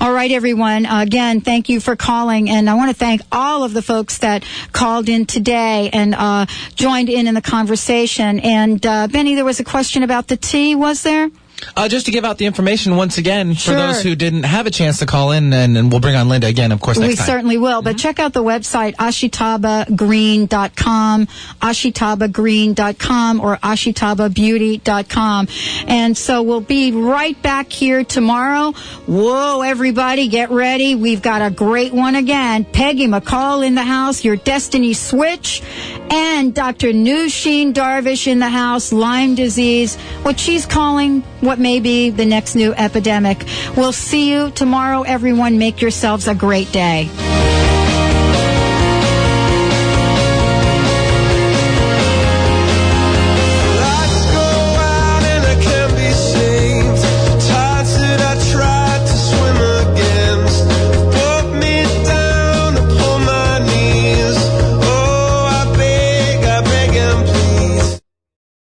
All 0.00 0.12
right, 0.12 0.30
everyone. 0.30 0.86
Again, 0.86 1.40
thank 1.40 1.68
you 1.68 1.80
for 1.80 1.96
calling. 1.96 2.48
And 2.50 2.70
I 2.70 2.74
want 2.74 2.90
to 2.90 2.96
thank 2.96 3.20
all 3.32 3.64
of 3.64 3.72
the 3.74 3.82
folks 3.82 4.18
that 4.18 4.44
called 4.72 5.08
in 5.08 5.26
today 5.26 5.90
and 5.92 6.14
uh, 6.14 6.46
joined 6.76 7.08
in 7.08 7.26
in 7.26 7.34
the 7.34 7.42
conversation. 7.42 8.38
And 8.40 8.84
uh, 8.86 9.08
Benny, 9.08 9.34
there 9.34 9.44
was 9.44 9.58
a 9.60 9.64
question 9.64 10.02
about 10.02 10.28
the 10.28 10.36
tea, 10.36 10.74
was 10.76 11.02
there? 11.02 11.30
Uh, 11.74 11.88
just 11.88 12.04
to 12.06 12.12
give 12.12 12.24
out 12.24 12.38
the 12.38 12.46
information 12.46 12.96
once 12.96 13.18
again 13.18 13.54
for 13.54 13.72
those 13.72 14.02
who 14.02 14.14
didn't 14.14 14.44
have 14.44 14.66
a 14.66 14.70
chance 14.70 14.98
to 14.98 15.06
call 15.06 15.32
in, 15.32 15.52
and, 15.52 15.76
and 15.76 15.90
we'll 15.90 16.00
bring 16.00 16.14
on 16.14 16.28
Linda 16.28 16.46
again, 16.46 16.70
of 16.72 16.80
course, 16.80 16.98
next 16.98 17.08
we 17.08 17.16
time. 17.16 17.26
certainly 17.26 17.58
will. 17.58 17.82
But 17.82 17.98
check 17.98 18.18
out 18.18 18.32
the 18.32 18.42
website, 18.42 18.94
ashitabagreen.com, 18.96 21.26
ashitabagreen.com, 21.26 23.40
or 23.40 23.56
ashitababeauty.com. 23.56 25.48
And 25.86 26.16
so 26.16 26.42
we'll 26.42 26.60
be 26.60 26.92
right 26.92 27.40
back 27.42 27.72
here 27.72 28.04
tomorrow. 28.04 28.72
Whoa, 29.06 29.62
everybody, 29.62 30.28
get 30.28 30.50
ready. 30.50 30.94
We've 30.94 31.22
got 31.22 31.40
a 31.42 31.50
great 31.50 31.94
one 31.94 32.16
again. 32.16 32.64
Peggy 32.64 33.06
McColl 33.06 33.66
in 33.66 33.74
the 33.74 33.82
house, 33.82 34.24
your 34.24 34.36
destiny 34.36 34.92
switch, 34.92 35.62
and 36.10 36.54
Dr. 36.54 36.92
Nushin 36.92 37.72
Darvish 37.72 38.26
in 38.26 38.40
the 38.40 38.48
house, 38.48 38.92
Lyme 38.92 39.34
disease, 39.34 39.96
what 40.22 40.38
she's 40.38 40.66
calling 40.66 41.22
what 41.46 41.58
may 41.58 41.80
be 41.80 42.10
the 42.10 42.26
next 42.26 42.56
new 42.56 42.74
epidemic. 42.74 43.46
We'll 43.76 43.92
see 43.92 44.30
you 44.30 44.50
tomorrow, 44.50 45.02
everyone. 45.02 45.58
Make 45.58 45.80
yourselves 45.80 46.28
a 46.28 46.34
great 46.34 46.70
day. 46.72 47.08